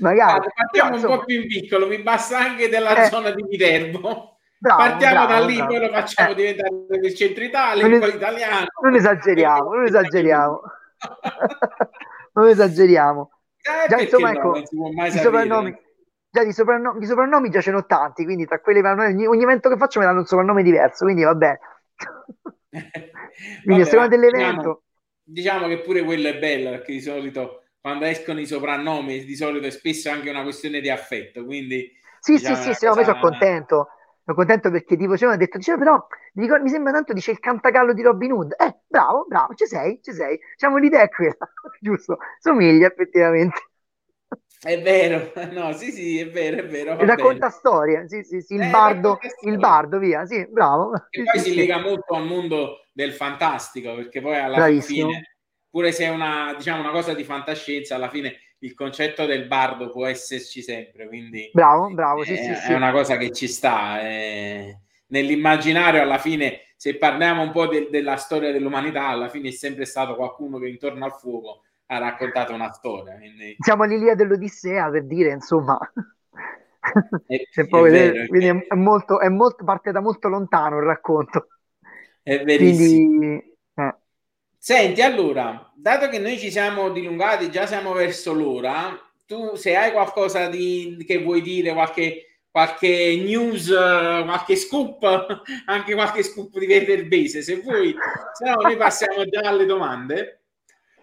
[0.00, 0.46] Magari.
[0.54, 3.44] Partiamo no, insomma, un po' più in piccolo, mi basta anche della eh, zona di
[3.48, 4.38] Viterbo.
[4.58, 5.70] Bravo, Partiamo bravo, da lì, bravo.
[5.72, 6.34] poi lo facciamo eh.
[6.34, 6.70] diventare
[7.02, 8.66] il centro Italia, non, es- italiano.
[8.80, 10.60] Non esageriamo, non esageriamo.
[12.34, 13.30] non esageriamo.
[13.56, 15.76] Eh, Già, insomma, no, ecco, i soprannomi,
[16.30, 19.68] già di, sopranno- di, soprannomi già ce n'ho tanti, quindi tra quelli ogni, ogni evento
[19.68, 21.60] che faccio mi danno un soprannome diverso, quindi va bene.
[23.64, 24.84] quindi a seconda dell'evento...
[25.24, 29.34] Diciamo, diciamo, che pure quello è bello, perché di solito quando escono i soprannomi di
[29.34, 31.90] solito è spesso anche una questione di affetto, quindi...
[32.20, 33.88] Sì, diciamo, sì, sì, sì, no, sono contento.
[34.24, 37.32] Sono contento perché tipo ci hanno detto, diceva però mi, ricordo, mi, sembra tanto dice
[37.32, 38.54] il cantagallo di Robin Hood.
[38.56, 40.38] Eh, bravo, bravo, ci sei, ci sei.
[40.52, 41.36] Diciamo l'idea è quella,
[41.80, 42.18] giusto?
[42.38, 43.60] Somiglia effettivamente.
[44.62, 46.96] È vero, no, sì, sì, è vero, è vero.
[47.04, 50.92] Racconta storie, sì, sì, sì, il, eh, bardo, il bardo, via, sì, bravo.
[51.10, 51.56] E poi sì, si sì.
[51.56, 55.08] lega molto al mondo del fantastico, perché poi alla Bravissimo.
[55.08, 55.31] fine,
[55.72, 59.90] pure se è una, diciamo, una cosa di fantascienza, alla fine il concetto del bardo
[59.90, 61.50] può esserci sempre, quindi...
[61.50, 62.72] Bravo, bravo, sì, è, sì, è sì.
[62.74, 63.98] una cosa che ci sta.
[63.98, 64.76] È...
[65.06, 69.86] Nell'immaginario, alla fine, se parliamo un po' de- della storia dell'umanità, alla fine è sempre
[69.86, 73.16] stato qualcuno che intorno al fuoco ha raccontato una storia.
[73.16, 73.56] Quindi...
[73.58, 75.78] Siamo all'Ilia dell'Odissea per dire, insomma.
[77.26, 81.46] È, è vedere, quindi è, è, molto, è molto, parte da molto lontano il racconto.
[82.22, 83.08] È verissimo.
[83.08, 83.51] Quindi.
[84.64, 88.96] Senti, allora, dato che noi ci siamo dilungati, già siamo verso l'ora,
[89.26, 95.02] tu se hai qualcosa di, che vuoi dire, qualche, qualche news, qualche scoop,
[95.66, 97.92] anche qualche scoop di Veterbese, se vuoi,
[98.34, 100.42] se no noi passiamo già alle domande.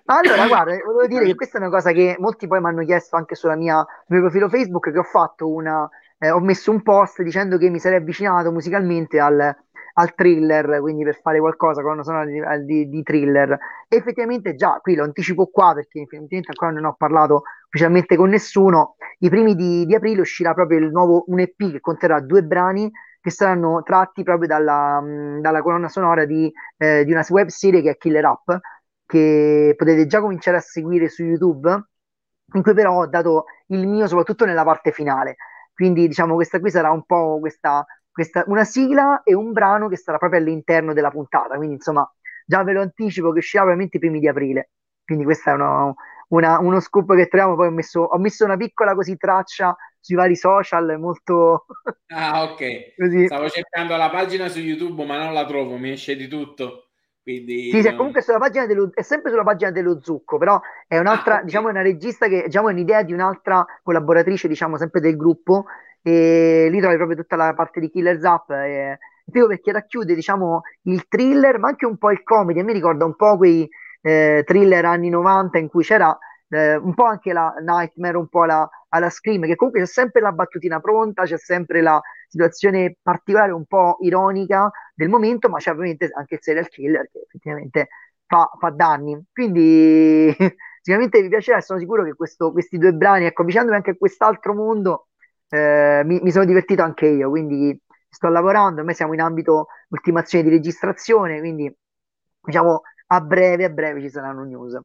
[0.05, 3.17] Allora, guarda, volevo dire che questa è una cosa che molti poi mi hanno chiesto
[3.17, 5.85] anche sulla mia, sul mio profilo Facebook, che ho fatto una,
[6.17, 9.53] eh, ho messo un post dicendo che mi sarei avvicinato musicalmente al,
[9.99, 13.57] al thriller, quindi per fare qualcosa con una sonora di, di, di, thriller.
[13.87, 18.95] Effettivamente già, qui lo anticipo qua perché effettivamente ancora non ho parlato ufficialmente con nessuno,
[19.19, 22.89] i primi di, di aprile uscirà proprio il nuovo un EP che conterrà due brani
[23.21, 25.03] che saranno tratti proprio dalla,
[25.41, 28.59] dalla colonna sonora di, eh, di una web serie che è Killer Up
[29.05, 31.67] che potete già cominciare a seguire su YouTube,
[32.53, 35.35] in cui però ho dato il mio soprattutto nella parte finale.
[35.73, 37.85] Quindi diciamo questa qui sarà un po' questa,
[38.19, 41.55] questa, una sigla e un brano che sarà proprio all'interno della puntata.
[41.55, 42.09] Quindi insomma
[42.45, 44.71] già ve lo anticipo che uscirà veramente i primi di aprile.
[45.05, 45.95] Quindi questo è uno,
[46.29, 47.55] una, uno scoop che troviamo.
[47.55, 51.65] Poi ho messo, ho messo, una piccola così traccia sui vari social molto...
[52.11, 53.25] Ah ok, così.
[53.25, 56.85] stavo cercando la pagina su YouTube ma non la trovo, mi esce di tutto.
[57.21, 60.97] Quindi, sì, sì, comunque sulla pagina dello, è sempre sulla pagina dello Zucco, però è
[60.97, 65.15] un'altra, ah, diciamo, una regista che diciamo, è un'idea di un'altra collaboratrice, diciamo, sempre del
[65.15, 65.65] gruppo,
[66.01, 68.49] e lì trovi proprio tutta la parte di Killer Zap.
[68.51, 68.97] E,
[69.31, 72.59] perché racchiude, diciamo, il thriller, ma anche un po' il comedy.
[72.59, 73.67] A me ricorda un po' quei
[74.01, 76.17] eh, thriller anni 90 in cui c'era
[76.49, 80.21] eh, un po' anche la Nightmare, un po' la, alla Scream, che comunque c'è sempre
[80.21, 85.71] la battutina pronta, c'è sempre la situazione particolare, un po' ironica del momento, ma c'è
[85.71, 87.89] ovviamente anche il serial killer che effettivamente
[88.25, 89.21] fa, fa danni.
[89.31, 90.35] Quindi
[90.81, 94.53] sicuramente vi piacerà, sono sicuro che questo, questi due brani, ecco, avvicinandomi anche a quest'altro
[94.53, 95.08] mondo,
[95.49, 97.77] eh, mi, mi sono divertito anche io, quindi
[98.09, 101.73] sto lavorando, noi siamo in ambito ultimazione di registrazione, quindi
[102.41, 104.79] diciamo a breve, a breve ci saranno news.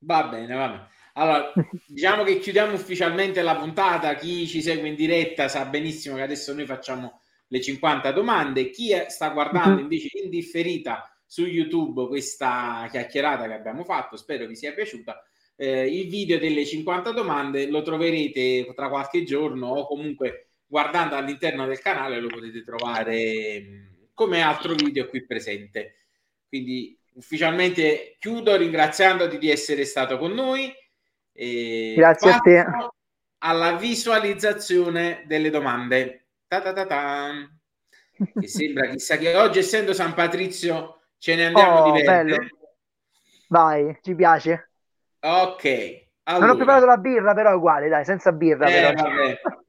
[0.00, 0.88] Va bene, va bene.
[1.14, 1.52] Allora,
[1.86, 4.14] diciamo che chiudiamo ufficialmente la puntata.
[4.14, 8.70] Chi ci segue in diretta sa benissimo che adesso noi facciamo le 50 domande.
[8.70, 9.80] Chi sta guardando mhm.
[9.80, 15.22] invece in differita su YouTube questa chiacchierata che abbiamo fatto, spero vi sia piaciuta.
[15.60, 21.66] Eh, il video delle 50 domande lo troverete tra qualche giorno o comunque guardando all'interno
[21.66, 25.96] del canale lo potete trovare mm, come altro video qui presente.
[26.46, 30.72] Quindi ufficialmente chiudo ringraziandoti di essere stato con noi.
[31.32, 32.64] Grazie a te.
[33.38, 36.26] Alla visualizzazione delle domande.
[36.46, 37.50] Ta-ta-ta-ta.
[38.40, 42.56] Che sembra chissà che oggi, essendo San Patrizio, ce ne andiamo oh, diversi.
[43.46, 44.67] Vai, ci piace.
[45.20, 46.06] Ok.
[46.24, 46.46] Allora.
[46.46, 48.66] Non ho preparato la birra, però è uguale, dai, senza birra.
[48.66, 49.40] Eh.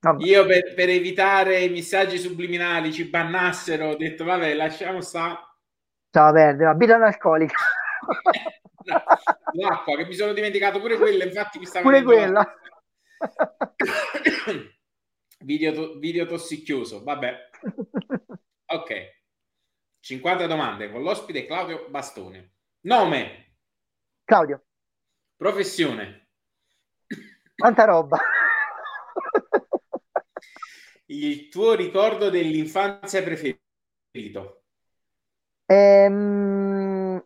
[0.00, 0.24] Vabbè.
[0.24, 5.44] Io per, per, evitare i messaggi subliminali ci bannassero, ho detto vabbè, lasciamo sta.
[6.10, 7.56] Ciao verde, la birra analcolica.
[9.54, 12.54] L'acqua, che mi sono dimenticato pure quella, infatti mi stava Pure quella.
[15.40, 17.50] video, to- video tossicchioso, vabbè.
[18.66, 19.16] Ok.
[20.00, 22.52] 50 domande con l'ospite Claudio Bastone.
[22.82, 23.56] Nome.
[24.24, 24.67] Claudio.
[25.38, 26.26] Professione.
[27.54, 28.18] Quanta roba.
[31.06, 34.62] Il tuo ricordo dell'infanzia preferito?
[35.64, 37.24] Ehm,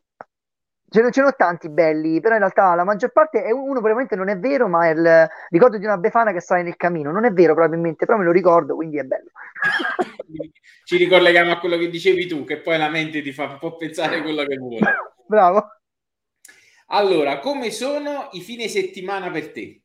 [0.90, 4.28] ce ne sono tanti belli, però in realtà la maggior parte è uno probabilmente non
[4.28, 7.12] è vero, ma è il ricordo di una befana che sale nel camino.
[7.12, 9.30] Non è vero probabilmente, però me lo ricordo, quindi è bello.
[10.84, 13.78] Ci ricolleghiamo a quello che dicevi tu, che poi la mente ti fa un po'
[13.78, 14.80] pensare quello che vuole.
[15.26, 15.81] Bravo.
[16.94, 19.82] Allora, come sono i fine settimana per te?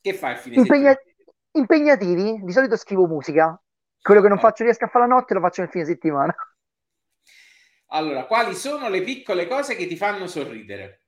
[0.00, 1.12] Che fai il fine Impegna- settimana?
[1.56, 3.58] Impegnativi, di solito scrivo musica.
[4.02, 6.34] Quello che non faccio riesco a fare la notte lo faccio nel fine settimana.
[7.88, 11.02] Allora, quali sono le piccole cose che ti fanno sorridere?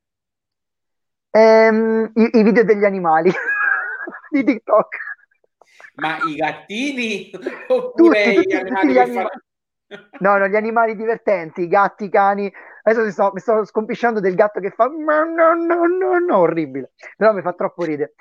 [1.30, 3.30] Ehm, i, i, video degli animali
[4.30, 4.97] di TikTok.
[5.97, 7.30] Ma i gattini
[7.66, 10.09] oppure tutti, tutti, gli animali gli anima- fanno...
[10.20, 12.51] No, no, gli animali divertenti, i gatti, i cani.
[12.89, 16.39] Adesso mi sto, mi sto scompisciando del gatto che fa no, no, no, no, no,
[16.39, 16.93] orribile.
[17.16, 18.14] Però mi fa troppo ridere.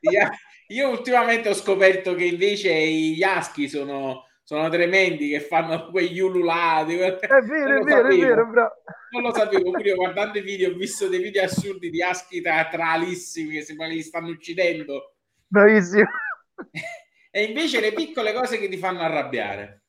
[0.00, 6.20] Sì, io ultimamente ho scoperto che invece gli aschi sono sono tremendi che fanno quegli
[6.20, 6.96] ululati.
[6.96, 8.72] È vero, è vero, è vero, bro.
[9.10, 13.54] Non lo sapevo, pure guardando i video ho visto dei video assurdi di aschi teatralissimi
[13.54, 15.16] che sembra che li stanno uccidendo.
[15.46, 16.08] Bravissimo.
[17.30, 19.82] E invece le piccole cose che ti fanno arrabbiare?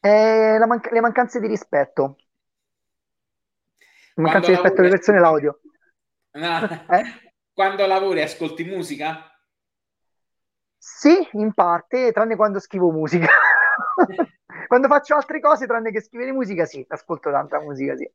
[0.00, 2.16] Eh, man- le mancanze di rispetto.
[4.14, 5.60] Le mancanze di rispetto alle persone l'audio.
[6.32, 6.86] No.
[6.88, 7.02] Eh?
[7.52, 9.26] Quando lavori ascolti musica?
[10.78, 13.28] Sì, in parte, tranne quando scrivo musica.
[14.66, 18.10] quando faccio altre cose, tranne che scrivere musica, sì, ascolto tanta musica, sì.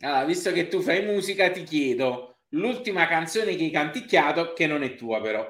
[0.00, 4.82] Allora, visto che tu fai musica, ti chiedo l'ultima canzone che hai canticchiato, che non
[4.82, 5.46] è tua però.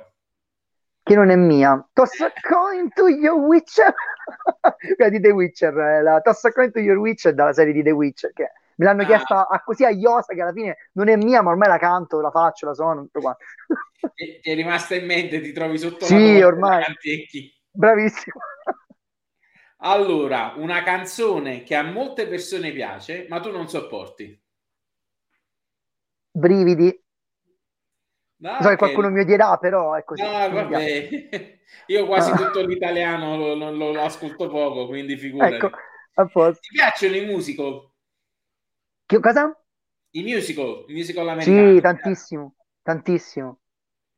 [1.02, 1.88] Che non è mia.
[1.92, 3.94] Toss a coin to your Witcher.
[5.10, 7.92] di The Witcher, eh, la Toss a coin to your Witcher dalla serie di The
[7.92, 8.50] Witcher, che
[8.80, 9.06] me l'hanno ah.
[9.06, 12.20] chiesta a, così a iosa che alla fine non è mia, ma ormai la canto,
[12.20, 13.36] la faccio, la suono, tutto qua.
[14.14, 16.82] ti è rimasta in mente, ti trovi sotto sì, la ormai.
[17.70, 18.40] Bravissimo.
[19.82, 24.42] Allora, una canzone che a molte persone piace, ma tu non sopporti.
[26.30, 27.04] Brividi.
[28.36, 30.22] No, so che qualcuno mi odierà, però è così.
[30.22, 31.58] No, vabbè.
[31.88, 32.36] Io quasi ah.
[32.36, 35.54] tutto l'italiano lo, lo, lo, ascolto poco, quindi figurati.
[35.56, 35.70] Ecco.
[36.14, 37.89] Ti piacciono i musical?
[39.10, 39.52] Che cosa?
[40.10, 41.74] I musical, i musical americani.
[41.74, 43.58] Sì, tantissimo, tantissimo.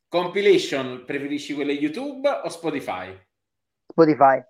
[0.06, 3.18] Compilation, preferisci quelle YouTube o Spotify?
[3.86, 4.44] Spotify.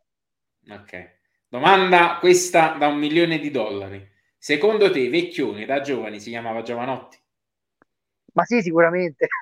[0.68, 1.18] Ok.
[1.46, 4.04] Domanda questa da un milione di dollari.
[4.36, 7.22] Secondo te, Vecchioni da giovani si chiamava Giovanotti?
[8.32, 9.28] Ma sì, sicuramente.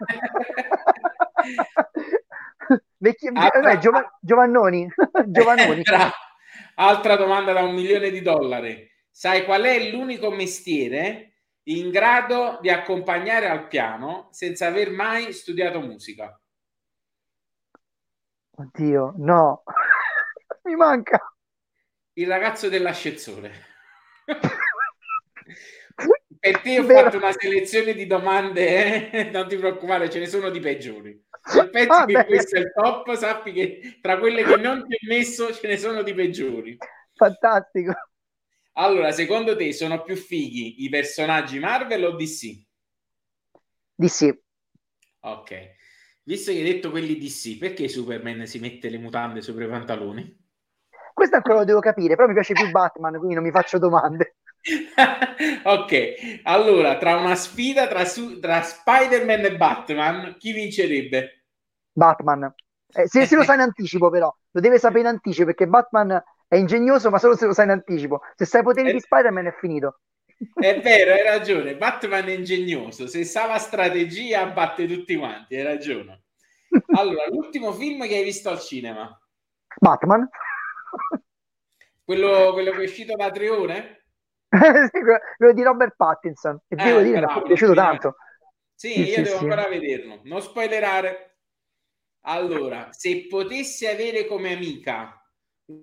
[2.99, 3.31] Vecchi...
[3.33, 3.71] Altra...
[3.71, 4.19] eh, Giov...
[4.21, 4.87] Giovannoni.
[5.29, 5.83] Giovannoni.
[6.75, 8.87] Altra domanda da un milione di dollari.
[9.11, 11.31] Sai qual è l'unico mestiere
[11.65, 16.41] in grado di accompagnare al piano senza aver mai studiato musica?
[18.51, 19.63] Oddio, no,
[20.65, 21.35] mi manca.
[22.15, 23.53] Il ragazzo dell'ascensore.
[26.41, 27.03] per te ho Vero.
[27.05, 29.31] fatto una selezione di domande, eh?
[29.31, 31.23] non ti preoccupare, ce ne sono di peggiori.
[31.43, 32.27] Se pensi ah, che beh.
[32.27, 35.77] questo è il top, sappi che tra quelle che non ti ho messo ce ne
[35.77, 36.77] sono di peggiori.
[37.15, 37.93] Fantastico.
[38.75, 42.65] Allora, secondo te sono più fighi i personaggi Marvel o DC?
[43.95, 44.39] DC.
[45.21, 45.79] Ok.
[46.23, 50.39] Visto che hai detto quelli DC, perché Superman si mette le mutande sopra i pantaloni?
[51.13, 54.37] Questo ancora lo devo capire, però mi piace più Batman, quindi non mi faccio domande.
[55.65, 58.05] ok, allora tra una sfida tra,
[58.41, 61.45] tra, Spider-Man e Batman, chi vincerebbe?
[61.93, 62.55] Batman.
[62.93, 66.23] Eh, se, se, lo sa in anticipo, però lo deve sapere in anticipo perché Batman
[66.51, 68.23] è ingegnoso, ma solo se lo sa in anticipo.
[68.35, 68.93] Se sai i poteri è...
[68.93, 70.01] di Spider-Man è finito.
[70.53, 71.77] È vero, hai ragione.
[71.77, 73.07] Batman è ingegnoso.
[73.07, 75.55] Se sa la strategia, batte tutti quanti.
[75.55, 76.25] Hai ragione.
[76.97, 79.17] Allora, l'ultimo film che hai visto al cinema?
[79.79, 80.29] Batman.
[82.03, 84.01] Quello, quello che è uscito da tre ore?
[85.37, 88.17] quello di Robert Pattinson e eh, devo dire bravo, mi è piaciuto tanto
[88.75, 89.45] sì, sì io sì, devo sì.
[89.45, 91.37] ancora vederlo non spoilerare
[92.23, 95.20] allora se potessi avere come amica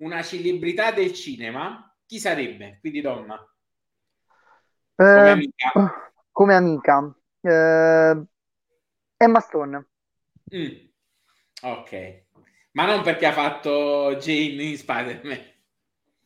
[0.00, 2.78] una celebrità del cinema chi sarebbe?
[2.80, 3.36] quindi donna
[4.96, 7.14] come eh, amica, come amica.
[7.40, 8.22] Eh,
[9.16, 9.86] Emma Stone
[10.54, 10.66] mm.
[11.62, 12.22] ok
[12.72, 15.56] ma non perché ha fatto Jane in Spider-Man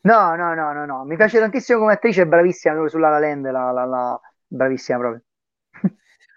[0.04, 1.04] No, no, no, no, no.
[1.04, 4.20] Mi piace tantissimo come attrice, è bravissima sulla La Land, la, la, la...
[4.48, 5.22] bravissima proprio.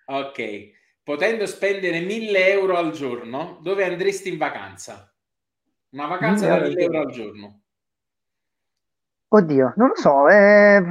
[0.06, 0.70] ok,
[1.04, 5.15] potendo spendere 1000 euro al giorno, dove andresti in vacanza?
[5.96, 7.60] Una vacanza da 1000 euro al giorno.
[9.30, 10.28] Oddio, non lo so.
[10.28, 10.82] Eh...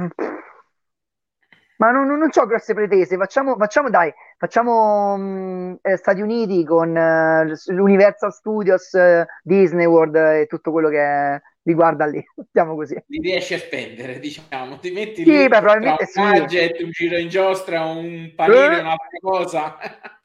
[1.77, 3.15] Ma non, non, non ho grosse pretese.
[3.15, 10.15] Facciamo, facciamo dai, facciamo mh, eh, Stati Uniti con eh, l'Universal Studios, eh, Disney World
[10.15, 12.95] e tutto quello che riguarda lì, diciamo così.
[13.05, 16.39] Li riesci a spendere, diciamo, ti metti sì, lì beh, probabilmente un sì.
[16.39, 18.79] budget, un giro in giostra, un panino, eh?
[18.79, 19.77] un'altra cosa.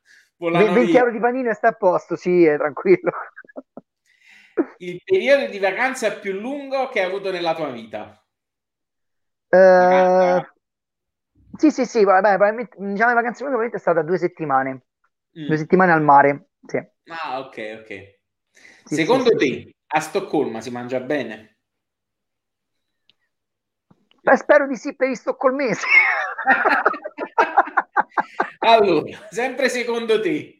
[0.40, 3.12] 20 euro di panino e sta a posto, sì, è tranquillo.
[4.78, 8.24] Il periodo di vacanza più lungo che hai avuto nella tua vita?
[9.48, 10.40] Uh,
[11.56, 12.36] sì, sì, sì, vabbè,
[12.76, 14.86] diciamo, la vacanza più è stata due settimane,
[15.38, 15.46] mm.
[15.46, 16.78] due settimane al mare, sì.
[17.08, 18.18] Ah, ok, ok.
[18.84, 19.74] Sì, Secondo sì, te, sì.
[19.88, 21.56] A Stoccolma si mangia bene?
[24.22, 25.84] Beh, spero di sì per gli stoccolmesi.
[28.60, 30.59] allora, sempre secondo te,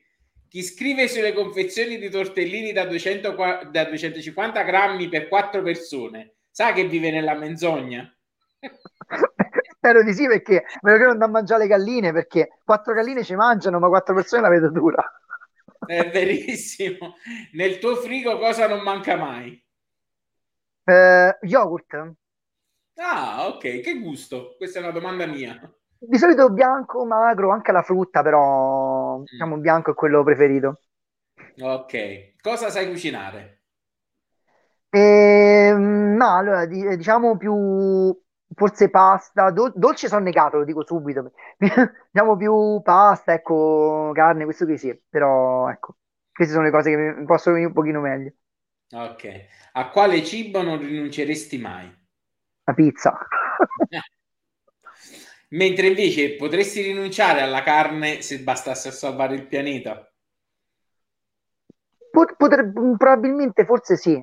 [0.51, 3.37] chi scrive sulle confezioni di tortellini da, 200,
[3.71, 8.13] da 250 grammi per quattro persone sa che vive nella menzogna?
[9.77, 13.23] Spero di sì perché me lo credo andare a mangiare le galline perché quattro galline
[13.23, 15.05] ci mangiano ma quattro persone la vedo dura.
[15.87, 17.15] È verissimo.
[17.53, 19.65] Nel tuo frigo cosa non manca mai?
[20.83, 22.13] Uh, yogurt.
[22.97, 23.81] Ah, ok.
[23.81, 24.57] Che gusto?
[24.57, 25.59] Questa è una domanda mia.
[25.97, 28.80] Di solito bianco, magro, anche la frutta, però
[29.19, 30.81] diciamo bianco è quello preferito.
[31.63, 31.95] Ok.
[32.43, 33.63] Cosa sai cucinare?
[34.93, 37.55] Eh, no, allora, diciamo più
[38.55, 41.31] forse pasta, do- dolce sono negato, lo dico subito,
[42.11, 45.97] diciamo più pasta, ecco, carne, questo che sì, però ecco,
[46.33, 48.33] queste sono le cose che mi possono venire un pochino meglio.
[48.93, 49.25] Ok,
[49.73, 51.93] a quale cibo non rinunceresti mai?
[52.67, 53.13] La pizza.
[55.51, 60.13] Mentre invece potresti rinunciare alla carne se bastasse a salvare il pianeta?
[62.11, 64.23] Pot- potrebbe, probabilmente, forse sì,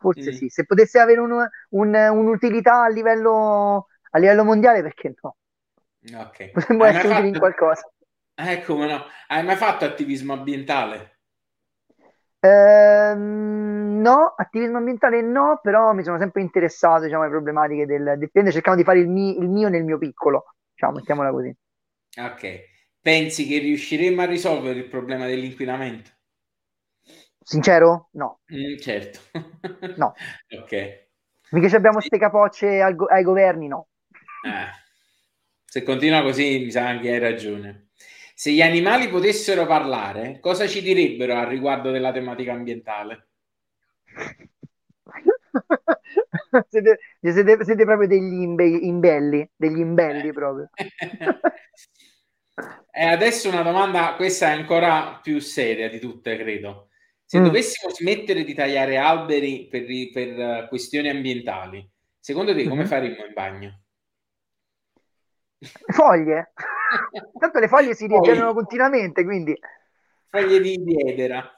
[0.00, 0.34] Forse mm.
[0.34, 5.36] sì, se potesse avere un, un, un'utilità a livello, a livello mondiale, perché no?
[6.14, 6.50] Ok.
[6.52, 7.82] Potremmo essere utili in qualcosa.
[8.40, 9.04] Eh, come no?
[9.26, 11.09] Hai mai fatto attivismo ambientale?
[12.40, 18.30] Ehm, no, attivismo ambientale no, però mi sono sempre interessato diciamo, alle problematiche del, del
[18.30, 21.54] pianeta, cercando di fare il, mi, il mio nel mio piccolo, diciamo, mettiamola così.
[22.16, 22.68] Ok.
[23.00, 26.10] Pensi che riusciremo a risolvere il problema dell'inquinamento?
[27.42, 28.08] Sincero?
[28.12, 28.40] No.
[28.52, 29.20] Mm, certo.
[29.96, 30.14] no.
[30.62, 31.08] ok.
[31.50, 33.88] Mica abbiamo queste capocce go- ai governi, no.
[34.44, 34.70] Eh.
[35.64, 37.89] Se continua così mi sa che hai ragione.
[38.40, 43.28] Se gli animali potessero parlare, cosa ci direbbero al riguardo della tematica ambientale?
[46.70, 50.32] siete, siete, siete, proprio degli imbe- imbelli, degli imbelli eh.
[50.32, 50.70] proprio.
[52.90, 56.88] e adesso una domanda, questa è ancora più seria di tutte, credo.
[57.22, 57.44] Se mm.
[57.44, 59.84] dovessimo smettere di tagliare alberi per,
[60.14, 61.86] per uh, questioni ambientali,
[62.18, 62.88] secondo te come mm-hmm.
[62.88, 63.79] faremmo in bagno?
[65.88, 66.52] Foglie.
[67.38, 69.58] Tanto le foglie si rigenerano continuamente, quindi...
[70.28, 71.48] Foglie di, edera.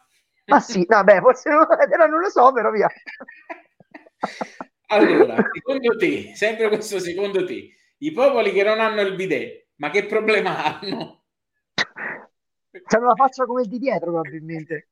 [0.46, 2.88] Ma sì, vabbè, forse non, edera non lo so, però via.
[4.88, 9.90] allora, secondo te, sempre questo secondo te, I popoli che non hanno il bidet, ma
[9.90, 11.24] che problema hanno?
[12.86, 14.88] C'hanno la faccia come il di dietro, probabilmente.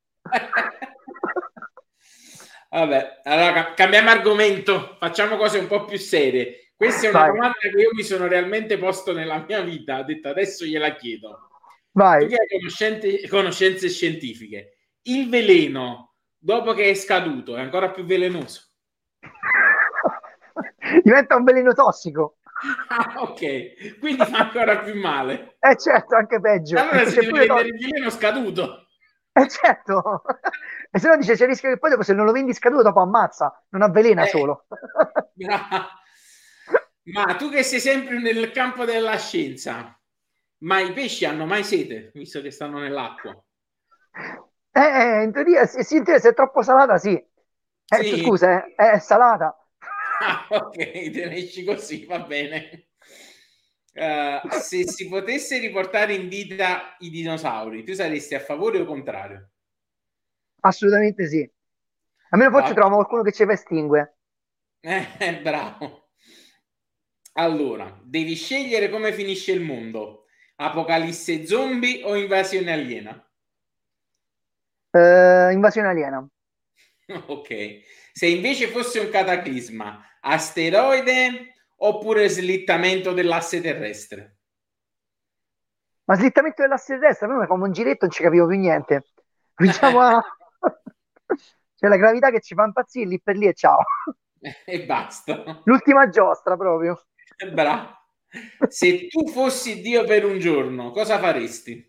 [2.70, 6.69] Vabbè, allora cambiamo argomento, facciamo cose un po' più serie.
[6.80, 7.32] Questa è una Vai.
[7.32, 9.98] domanda che io mi sono realmente posto nella mia vita.
[9.98, 11.50] Ho detto adesso gliela chiedo.
[11.90, 12.26] Vai.
[12.26, 14.78] Tu hai conoscenze scientifiche.
[15.02, 18.62] Il veleno, dopo che è scaduto, è ancora più velenoso.
[21.04, 22.38] Diventa un veleno tossico.
[22.88, 25.56] Ah, ok, quindi fa ancora più male.
[25.60, 26.78] Eh certo, anche peggio.
[26.78, 28.86] Allora si deve vendere il veleno scaduto.
[29.32, 30.22] Eh certo,
[30.90, 32.84] e se no dice c'è il rischio che poi dopo se non lo vendi scaduto
[32.84, 34.64] dopo ammazza, non avvelena eh, solo.
[37.12, 39.98] Ma tu che sei sempre nel campo della scienza,
[40.58, 43.42] ma i pesci hanno mai sete, visto che stanno nell'acqua?
[44.72, 47.12] Eh, eh in teoria, sì, se è troppo salata, sì.
[47.12, 48.22] Eh, sì.
[48.22, 49.54] Scusa, eh, è salata.
[50.22, 52.88] Ah, ok, te ne esci così, va bene.
[53.94, 59.52] Uh, se si potesse riportare in vita i dinosauri, tu saresti a favore o contrario?
[60.60, 61.50] Assolutamente sì.
[62.28, 62.74] Almeno forse ah.
[62.74, 64.16] troviamo qualcuno che ci fa estingue.
[64.82, 66.09] Eh, bravo.
[67.32, 70.24] Allora, devi scegliere come finisce il mondo.
[70.56, 73.30] Apocalisse zombie o invasione aliena?
[74.90, 76.28] Uh, invasione aliena.
[77.26, 77.80] ok.
[78.12, 84.36] Se invece fosse un cataclisma, asteroide oppure slittamento dell'asse terrestre?
[86.04, 89.04] Ma slittamento dell'asse terrestre, noi facciamo un giretto non ci capivo più niente.
[89.54, 90.22] Cominciamo a...
[91.76, 93.78] C'è la gravità che ci fa impazzire lì per lì e ciao.
[94.66, 95.62] e basta.
[95.64, 97.00] L'ultima giostra proprio.
[97.52, 97.98] Bravo.
[98.68, 101.88] Se tu fossi Dio per un giorno, cosa faresti?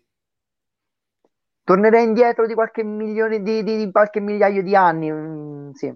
[1.64, 5.10] Tornerei indietro di qualche milione di, di, di qualche migliaio di anni.
[5.10, 5.94] Mm, sì.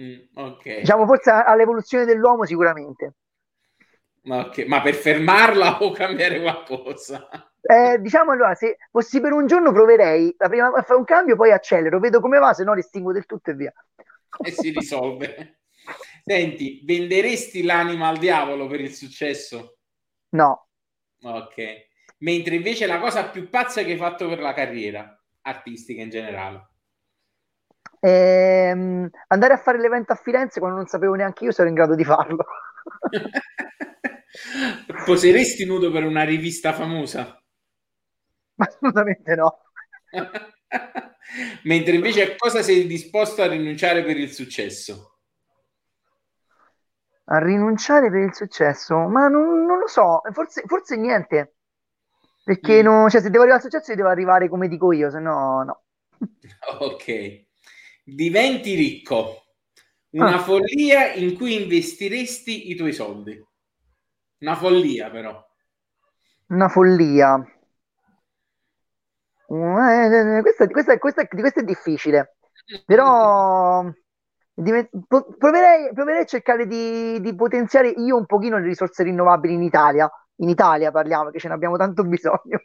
[0.00, 0.80] Mm, okay.
[0.80, 3.14] Diciamo forse all'evoluzione dell'uomo sicuramente.
[4.22, 4.66] Okay.
[4.66, 7.28] Ma per fermarla o cambiare qualcosa?
[7.60, 11.34] Eh, diciamo allora, se fossi per un giorno proverei la prima a fare un cambio,
[11.34, 13.72] poi accelero, vedo come va, se no l'estingo del tutto e via.
[14.44, 15.55] E si risolve.
[16.28, 19.76] Senti, venderesti l'anima al diavolo per il successo?
[20.30, 20.70] No.
[21.22, 21.86] Ok.
[22.18, 26.70] Mentre invece la cosa più pazza che hai fatto per la carriera artistica in generale?
[28.00, 31.76] Ehm, andare a fare l'evento a Firenze quando non sapevo neanche io se ero in
[31.76, 32.44] grado di farlo.
[35.04, 37.40] Poseresti nudo per una rivista famosa?
[38.56, 39.60] Assolutamente no.
[41.62, 45.15] Mentre invece a cosa sei disposto a rinunciare per il successo?
[47.28, 48.96] A rinunciare per il successo?
[48.96, 51.56] Ma non, non lo so, forse, forse niente.
[52.44, 52.84] Perché mm.
[52.84, 55.82] non, cioè, se devo arrivare al successo, devo arrivare come dico io, se no, no.
[56.80, 57.44] Ok
[58.06, 59.42] diventi ricco.
[60.10, 60.38] Una ah.
[60.38, 63.44] follia in cui investiresti i tuoi soldi.
[64.38, 65.44] Una follia, però.
[66.48, 67.44] Una follia.
[69.48, 72.36] Eh, questa, questa, questa, questa è difficile,
[72.84, 73.84] però
[74.56, 80.10] proverei, proverei a cercare di, di, potenziare io un pochino le risorse rinnovabili in Italia.
[80.36, 82.62] In Italia parliamo, che ce ne abbiamo tanto bisogno.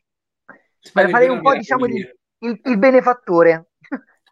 [0.91, 1.99] Farei un po', diciamo, di,
[2.39, 3.71] il, il benefattore.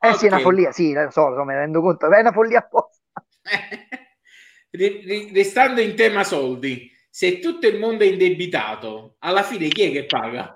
[0.02, 0.18] Eh okay.
[0.18, 2.60] sì, è una follia, sì, lo so, so, me ne rendo conto, è una follia
[2.60, 3.04] apposta.
[4.72, 10.06] Restando in tema soldi, se tutto il mondo è indebitato, alla fine chi è che
[10.06, 10.56] paga?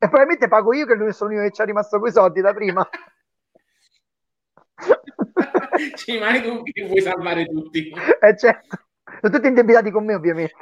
[0.00, 2.86] E probabilmente pago io che sono io che ci ha rimasto quei soldi da prima.
[5.96, 7.90] ci rimane tu che vuoi salvare tutti.
[8.20, 8.78] Eh certo,
[9.20, 10.54] sono tutti indebitati con me ovviamente.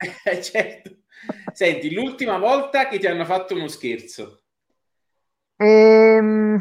[0.24, 0.90] Eh certo.
[1.52, 4.42] Senti, l'ultima volta che ti hanno fatto uno scherzo.
[5.58, 6.58] Ehm,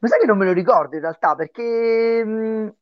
[0.00, 2.74] lo sai che non me lo ricordo in realtà perché mh,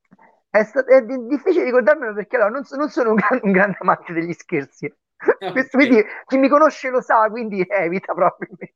[0.51, 3.53] è, sta- è di- difficile ricordarmelo perché allora non, so- non sono un, gran- un
[3.53, 4.93] grande amante degli scherzi.
[5.53, 8.75] Questo, quindi chi mi conosce lo sa, quindi evita probabilmente.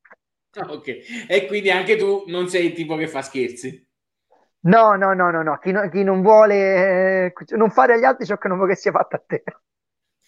[0.58, 0.88] Ok,
[1.28, 3.86] e quindi anche tu non sei il tipo che fa scherzi.
[4.66, 5.58] No, no, no, no, no.
[5.58, 8.80] Chi, no- chi non vuole eh, non fare agli altri ciò che non vuole che
[8.80, 9.44] sia fatto a te.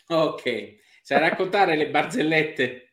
[0.09, 2.93] Ok, sai raccontare le barzellette?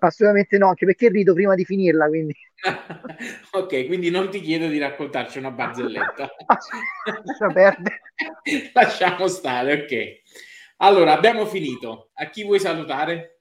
[0.00, 2.34] Assolutamente no, anche perché rido prima di finirla, quindi.
[3.52, 6.30] ok, quindi non ti chiedo di raccontarci una barzelletta.
[8.72, 10.22] Lasciamo stare, ok.
[10.78, 12.10] Allora, abbiamo finito.
[12.14, 13.37] A chi vuoi salutare?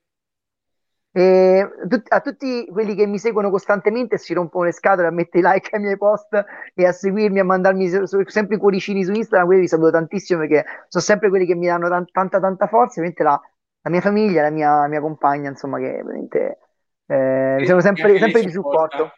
[1.18, 1.68] Eh,
[2.10, 5.76] a tutti quelli che mi seguono costantemente e si rompono le scatole a mettere like
[5.76, 6.45] ai miei post
[6.76, 7.89] e a seguirmi, a mandarmi
[8.27, 11.65] sempre i cuoricini su Instagram, quelli vi saluto tantissimo perché sono sempre quelli che mi
[11.65, 13.41] danno tanta tanta, tanta forza, ovviamente la,
[13.81, 16.60] la mia famiglia, la mia, la mia compagna, insomma, che veramente
[17.07, 19.14] eh, siamo sempre, sempre di supporto.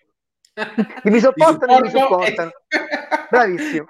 [0.53, 2.51] Che mi sopportano e mi supportano.
[3.30, 3.88] Bravissimo.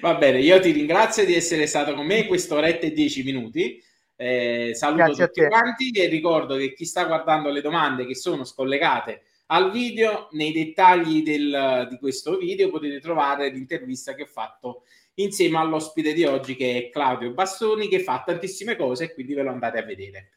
[0.00, 3.82] Va bene, io ti ringrazio di essere stato con me quest'oretta e dieci minuti.
[4.24, 8.44] Eh, saluto Grazie tutti quanti e ricordo che chi sta guardando le domande che sono
[8.44, 14.84] scollegate al video, nei dettagli del, di questo video potete trovare l'intervista che ho fatto
[15.16, 19.42] insieme all'ospite di oggi che è Claudio Bastoni che fa tantissime cose e quindi ve
[19.42, 20.30] lo andate a vedere.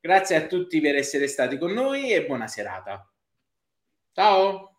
[0.00, 3.06] Grazie a tutti per essere stati con noi e buona serata.
[4.14, 4.73] Ciao!